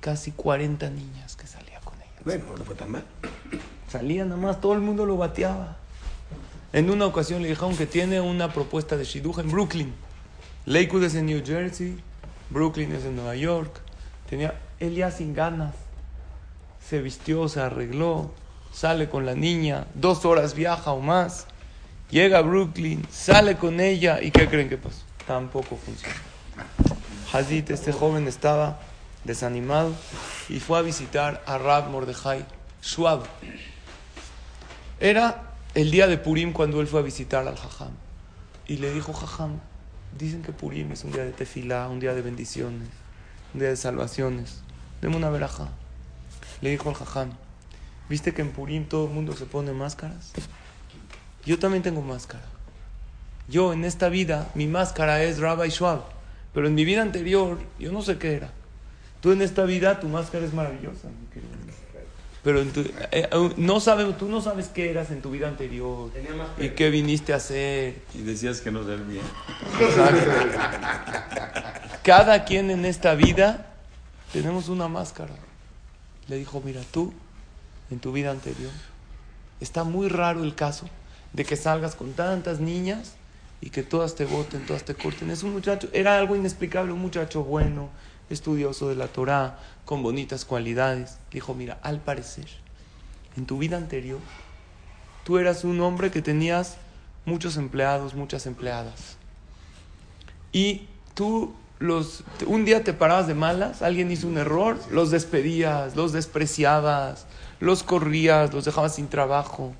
casi 0.00 0.32
40 0.32 0.90
niñas 0.90 1.36
que 1.36 1.46
salía 1.46 1.80
con 1.80 1.94
ella. 1.94 2.10
Bueno, 2.24 2.44
no 2.58 2.64
fue 2.64 2.74
tan 2.74 2.90
mal. 2.90 3.04
Salía 3.88 4.24
nada 4.24 4.40
más, 4.40 4.60
todo 4.60 4.72
el 4.74 4.80
mundo 4.80 5.06
lo 5.06 5.16
bateaba. 5.16 5.76
En 6.72 6.90
una 6.90 7.04
ocasión 7.06 7.42
le 7.42 7.48
dijeron 7.48 7.76
que 7.76 7.86
tiene 7.86 8.20
una 8.20 8.52
propuesta 8.52 8.96
de 8.96 9.04
Shidduch 9.04 9.38
en 9.38 9.50
Brooklyn. 9.50 9.92
Lakewood 10.64 11.04
es 11.04 11.14
en 11.14 11.26
New 11.26 11.42
Jersey, 11.44 11.98
Brooklyn 12.50 12.92
es 12.92 13.04
en 13.04 13.16
Nueva 13.16 13.34
York. 13.36 13.80
Tenía, 14.30 14.54
él 14.80 14.94
ya 14.94 15.10
sin 15.10 15.34
ganas. 15.34 15.74
Se 16.88 17.00
vistió, 17.02 17.48
se 17.48 17.60
arregló, 17.60 18.32
sale 18.72 19.08
con 19.08 19.26
la 19.26 19.34
niña, 19.34 19.86
dos 19.94 20.24
horas 20.24 20.54
viaja 20.54 20.92
o 20.92 21.00
más. 21.00 21.46
Llega 22.10 22.38
a 22.38 22.42
Brooklyn, 22.42 23.06
sale 23.10 23.56
con 23.56 23.80
ella 23.80 24.20
y 24.20 24.30
¿qué 24.30 24.48
creen 24.48 24.68
que 24.68 24.76
pasó? 24.76 25.02
Tampoco 25.26 25.76
funcionó. 25.76 26.14
Hazit, 27.32 27.70
este 27.70 27.92
joven 27.92 28.28
estaba 28.28 28.80
desanimado 29.24 29.92
y 30.48 30.60
fue 30.60 30.78
a 30.78 30.82
visitar 30.82 31.42
a 31.46 31.58
Rab 31.58 31.88
Mordejai 31.90 32.44
Schwab. 32.82 33.22
Era 35.00 35.54
el 35.74 35.90
día 35.90 36.06
de 36.06 36.18
Purim 36.18 36.52
cuando 36.52 36.80
él 36.80 36.86
fue 36.86 37.00
a 37.00 37.02
visitar 37.02 37.46
al 37.46 37.56
Jajam. 37.56 37.92
Y 38.66 38.76
le 38.76 38.92
dijo, 38.92 39.12
Jajam, 39.12 39.60
dicen 40.18 40.42
que 40.42 40.52
Purim 40.52 40.92
es 40.92 41.04
un 41.04 41.12
día 41.12 41.24
de 41.24 41.32
tefilá, 41.32 41.88
un 41.88 42.00
día 42.00 42.14
de 42.14 42.22
bendiciones, 42.22 42.88
un 43.54 43.60
día 43.60 43.70
de 43.70 43.76
salvaciones. 43.76 44.60
Deme 45.00 45.16
una 45.16 45.30
veraja. 45.30 45.68
Le 46.60 46.70
dijo 46.70 46.88
al 46.88 46.94
Jajam, 46.94 47.30
¿viste 48.08 48.32
que 48.34 48.42
en 48.42 48.50
Purim 48.50 48.84
todo 48.86 49.06
el 49.06 49.12
mundo 49.12 49.34
se 49.34 49.46
pone 49.46 49.72
máscaras? 49.72 50.32
Yo 51.44 51.58
también 51.58 51.82
tengo 51.82 52.02
máscara. 52.02 52.44
Yo 53.48 53.72
en 53.72 53.84
esta 53.84 54.08
vida, 54.08 54.48
mi 54.54 54.66
máscara 54.66 55.22
es 55.22 55.38
Rabbi 55.38 55.70
Schwab. 55.70 56.02
Pero 56.54 56.66
en 56.66 56.74
mi 56.74 56.84
vida 56.84 57.02
anterior, 57.02 57.58
yo 57.78 57.90
no 57.92 58.02
sé 58.02 58.18
qué 58.18 58.34
era. 58.34 58.50
Tú 59.20 59.32
en 59.32 59.40
esta 59.42 59.64
vida, 59.64 60.00
tu 60.00 60.08
máscara 60.08 60.44
es 60.44 60.52
maravillosa, 60.52 61.08
mi 61.08 61.26
querido. 61.32 61.50
Pero 62.44 62.60
en 62.60 62.72
tu- 62.72 62.80
eh, 62.80 62.90
eh, 63.12 63.52
no 63.56 63.78
sabe, 63.78 64.04
tú 64.14 64.28
no 64.28 64.40
sabes 64.40 64.66
qué 64.66 64.90
eras 64.90 65.10
en 65.12 65.22
tu 65.22 65.30
vida 65.30 65.46
anterior 65.46 66.10
y 66.58 66.70
qué 66.70 66.90
viniste 66.90 67.32
a 67.32 67.36
hacer. 67.36 68.02
Y 68.14 68.22
decías 68.22 68.60
que 68.60 68.72
no 68.72 68.84
servía. 68.84 69.22
Cada 72.02 72.44
quien 72.44 72.70
en 72.70 72.84
esta 72.84 73.14
vida 73.14 73.66
tenemos 74.32 74.68
una 74.68 74.88
máscara. 74.88 75.34
Le 76.28 76.36
dijo, 76.36 76.60
mira, 76.64 76.80
tú 76.90 77.12
en 77.92 78.00
tu 78.00 78.12
vida 78.12 78.30
anterior 78.30 78.72
está 79.60 79.84
muy 79.84 80.08
raro 80.08 80.42
el 80.42 80.54
caso 80.54 80.88
de 81.32 81.44
que 81.44 81.56
salgas 81.56 81.94
con 81.94 82.12
tantas 82.12 82.60
niñas 82.60 83.14
y 83.60 83.70
que 83.70 83.82
todas 83.82 84.16
te 84.16 84.24
voten, 84.24 84.66
todas 84.66 84.84
te 84.84 84.94
corten. 84.94 85.30
Es 85.30 85.44
un 85.44 85.52
muchacho, 85.52 85.88
era 85.92 86.18
algo 86.18 86.34
inexplicable, 86.34 86.92
un 86.92 87.00
muchacho 87.00 87.44
bueno, 87.44 87.88
estudioso 88.28 88.88
de 88.88 88.96
la 88.96 89.06
Torá, 89.06 89.58
con 89.84 90.02
bonitas 90.02 90.44
cualidades. 90.44 91.18
Dijo, 91.30 91.54
mira, 91.54 91.78
al 91.82 92.00
parecer, 92.00 92.48
en 93.36 93.46
tu 93.46 93.58
vida 93.58 93.76
anterior, 93.76 94.18
tú 95.24 95.38
eras 95.38 95.64
un 95.64 95.80
hombre 95.80 96.10
que 96.10 96.22
tenías 96.22 96.76
muchos 97.24 97.56
empleados, 97.56 98.14
muchas 98.14 98.46
empleadas. 98.46 99.16
Y 100.50 100.88
tú 101.14 101.54
los 101.78 102.24
un 102.46 102.64
día 102.64 102.84
te 102.84 102.92
parabas 102.92 103.26
de 103.26 103.34
malas, 103.34 103.82
alguien 103.82 104.10
hizo 104.10 104.26
un 104.26 104.38
error, 104.38 104.78
los 104.90 105.10
despedías, 105.10 105.96
los 105.96 106.12
despreciabas, 106.12 107.26
los 107.62 107.82
corrías, 107.84 108.52
los 108.52 108.64
dejabas 108.64 108.96
sin 108.96 109.08
trabajo. 109.08 109.72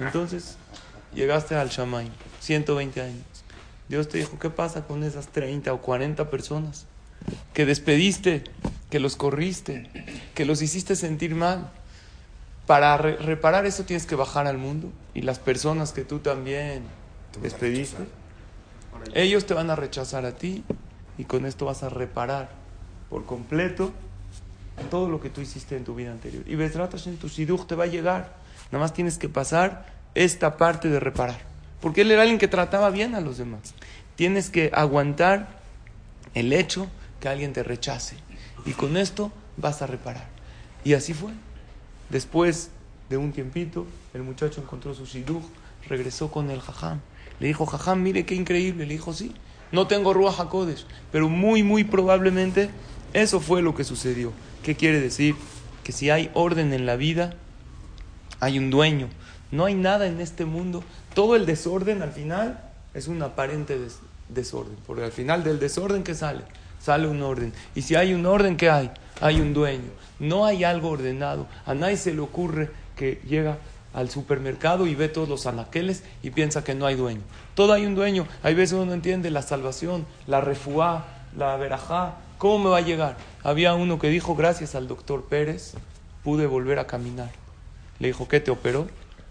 Entonces, 0.00 0.56
llegaste 1.14 1.54
al 1.54 1.68
Shamay, 1.68 2.10
120 2.40 3.02
años. 3.02 3.24
Dios 3.88 4.08
te 4.08 4.18
dijo, 4.18 4.38
¿qué 4.38 4.48
pasa 4.50 4.86
con 4.86 5.04
esas 5.04 5.28
30 5.28 5.72
o 5.72 5.80
40 5.82 6.30
personas 6.30 6.86
que 7.52 7.66
despediste, 7.66 8.44
que 8.90 9.00
los 9.00 9.16
corriste, 9.16 9.90
que 10.34 10.44
los 10.44 10.62
hiciste 10.62 10.96
sentir 10.96 11.34
mal? 11.34 11.70
para 12.66 12.98
re- 12.98 13.16
reparar 13.16 13.64
eso 13.64 13.84
tienes 13.84 14.04
que 14.04 14.14
bajar 14.14 14.46
al 14.46 14.58
mundo 14.58 14.92
y 15.14 15.22
las 15.22 15.38
personas 15.38 15.92
que 15.92 16.04
tú 16.04 16.18
también 16.18 16.82
despediste, 17.40 18.02
ellos 19.14 19.46
te 19.46 19.54
van 19.54 19.70
a 19.70 19.74
rechazar 19.74 20.26
a 20.26 20.32
ti 20.32 20.64
y 21.16 21.24
con 21.24 21.46
esto 21.46 21.64
vas 21.64 21.82
a 21.82 21.88
reparar 21.88 22.50
por 23.08 23.24
completo 23.24 23.90
todo 24.84 25.08
lo 25.08 25.20
que 25.20 25.30
tú 25.30 25.40
hiciste 25.40 25.76
en 25.76 25.84
tu 25.84 25.94
vida 25.94 26.12
anterior. 26.12 26.44
Y 26.46 26.54
Bezrat 26.54 26.94
en 27.06 27.16
tu 27.16 27.28
Shidduch 27.28 27.66
te 27.66 27.74
va 27.74 27.84
a 27.84 27.88
llegar. 27.88 28.36
Nada 28.70 28.82
más 28.82 28.92
tienes 28.92 29.18
que 29.18 29.28
pasar 29.28 29.86
esta 30.14 30.56
parte 30.56 30.88
de 30.88 31.00
reparar. 31.00 31.40
Porque 31.80 32.02
él 32.02 32.10
era 32.10 32.22
alguien 32.22 32.38
que 32.38 32.48
trataba 32.48 32.90
bien 32.90 33.14
a 33.14 33.20
los 33.20 33.38
demás. 33.38 33.74
Tienes 34.16 34.50
que 34.50 34.70
aguantar 34.74 35.60
el 36.34 36.52
hecho 36.52 36.88
que 37.20 37.28
alguien 37.28 37.52
te 37.52 37.62
rechace. 37.62 38.16
Y 38.64 38.72
con 38.72 38.96
esto 38.96 39.32
vas 39.56 39.82
a 39.82 39.86
reparar. 39.86 40.26
Y 40.84 40.94
así 40.94 41.14
fue. 41.14 41.32
Después 42.10 42.70
de 43.08 43.16
un 43.16 43.32
tiempito, 43.32 43.86
el 44.14 44.22
muchacho 44.22 44.60
encontró 44.60 44.94
su 44.94 45.04
Shidduch, 45.04 45.44
regresó 45.88 46.30
con 46.30 46.50
el 46.50 46.60
Jajam. 46.60 47.00
Le 47.40 47.46
dijo, 47.48 47.66
Jajam, 47.66 48.02
mire 48.02 48.26
qué 48.26 48.34
increíble. 48.34 48.86
Le 48.86 48.94
dijo, 48.94 49.12
sí, 49.12 49.34
no 49.70 49.86
tengo 49.86 50.14
Ruach 50.14 50.40
HaKodesh, 50.40 50.86
pero 51.12 51.28
muy, 51.28 51.62
muy 51.62 51.84
probablemente 51.84 52.70
eso 53.14 53.40
fue 53.40 53.62
lo 53.62 53.74
que 53.74 53.84
sucedió. 53.84 54.32
¿Qué 54.62 54.74
quiere 54.76 55.00
decir? 55.00 55.34
Que 55.84 55.92
si 55.92 56.10
hay 56.10 56.30
orden 56.34 56.72
en 56.72 56.86
la 56.86 56.96
vida, 56.96 57.34
hay 58.40 58.58
un 58.58 58.70
dueño. 58.70 59.08
No 59.50 59.64
hay 59.64 59.74
nada 59.74 60.06
en 60.06 60.20
este 60.20 60.44
mundo. 60.44 60.82
Todo 61.14 61.34
el 61.36 61.46
desorden 61.46 62.02
al 62.02 62.12
final 62.12 62.60
es 62.94 63.08
un 63.08 63.22
aparente 63.22 63.78
des- 63.78 63.98
desorden. 64.28 64.76
Porque 64.86 65.04
al 65.04 65.12
final 65.12 65.42
del 65.44 65.58
desorden, 65.58 66.02
¿qué 66.04 66.14
sale? 66.14 66.42
Sale 66.80 67.08
un 67.08 67.22
orden. 67.22 67.52
Y 67.74 67.82
si 67.82 67.94
hay 67.94 68.12
un 68.14 68.26
orden, 68.26 68.56
¿qué 68.56 68.70
hay? 68.70 68.90
Hay 69.20 69.40
un 69.40 69.54
dueño. 69.54 69.90
No 70.20 70.44
hay 70.44 70.64
algo 70.64 70.90
ordenado. 70.90 71.46
A 71.66 71.74
nadie 71.74 71.96
se 71.96 72.12
le 72.12 72.20
ocurre 72.20 72.70
que 72.96 73.20
llega 73.26 73.58
al 73.94 74.10
supermercado 74.10 74.86
y 74.86 74.94
ve 74.94 75.08
todos 75.08 75.28
los 75.28 75.46
anaqueles 75.46 76.04
y 76.22 76.30
piensa 76.30 76.62
que 76.62 76.74
no 76.74 76.84
hay 76.86 76.94
dueño. 76.94 77.22
Todo 77.54 77.72
hay 77.72 77.86
un 77.86 77.94
dueño. 77.94 78.26
Hay 78.42 78.54
veces 78.54 78.74
uno 78.74 78.86
no 78.86 78.92
entiende 78.92 79.30
la 79.30 79.42
salvación, 79.42 80.06
la 80.26 80.40
refuá, 80.40 81.06
la 81.36 81.56
verajá. 81.56 82.16
¿Cómo 82.38 82.58
me 82.60 82.70
va 82.70 82.78
a 82.78 82.82
llegar? 82.82 83.16
Había 83.42 83.74
uno 83.74 83.98
que 83.98 84.08
dijo, 84.08 84.36
gracias 84.36 84.76
al 84.76 84.86
doctor 84.86 85.24
Pérez, 85.24 85.74
pude 86.22 86.46
volver 86.46 86.78
a 86.78 86.86
caminar. 86.86 87.30
Le 87.98 88.08
dijo, 88.08 88.28
¿qué 88.28 88.38
te 88.38 88.52
operó? 88.52 88.84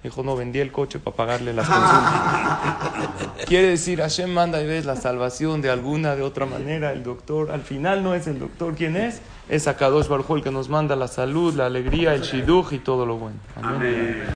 Le 0.04 0.10
dijo, 0.10 0.24
no, 0.24 0.36
vendí 0.36 0.60
el 0.60 0.74
coche 0.74 1.00
para 1.00 1.16
pagarle 1.16 1.54
las 1.54 1.68
consultas. 1.68 3.46
Quiere 3.48 3.70
decir, 3.70 4.00
Hashem 4.00 4.30
manda 4.30 4.62
y 4.62 4.68
ves 4.68 4.86
la 4.86 4.98
salvación 4.98 5.62
de 5.62 5.70
alguna, 5.70 6.16
de 6.16 6.22
otra 6.22 6.46
manera. 6.46 6.92
El 6.92 7.04
doctor, 7.04 7.50
al 7.52 7.62
final 7.62 8.04
no 8.04 8.14
es 8.14 8.28
el 8.28 8.40
doctor. 8.40 8.76
¿Quién 8.76 8.98
es? 8.98 9.22
Es 9.48 9.68
Akadosh 9.68 10.08
Baruj 10.08 10.36
el 10.36 10.44
que 10.44 10.52
nos 10.52 10.68
manda 10.68 10.98
la 10.98 11.08
salud, 11.08 11.54
la 11.54 11.68
alegría, 11.68 12.14
el 12.14 12.22
shidduch 12.22 12.74
y 12.74 12.80
todo 12.80 13.06
lo 13.06 13.16
bueno. 13.16 13.38
Amén. 13.56 14.24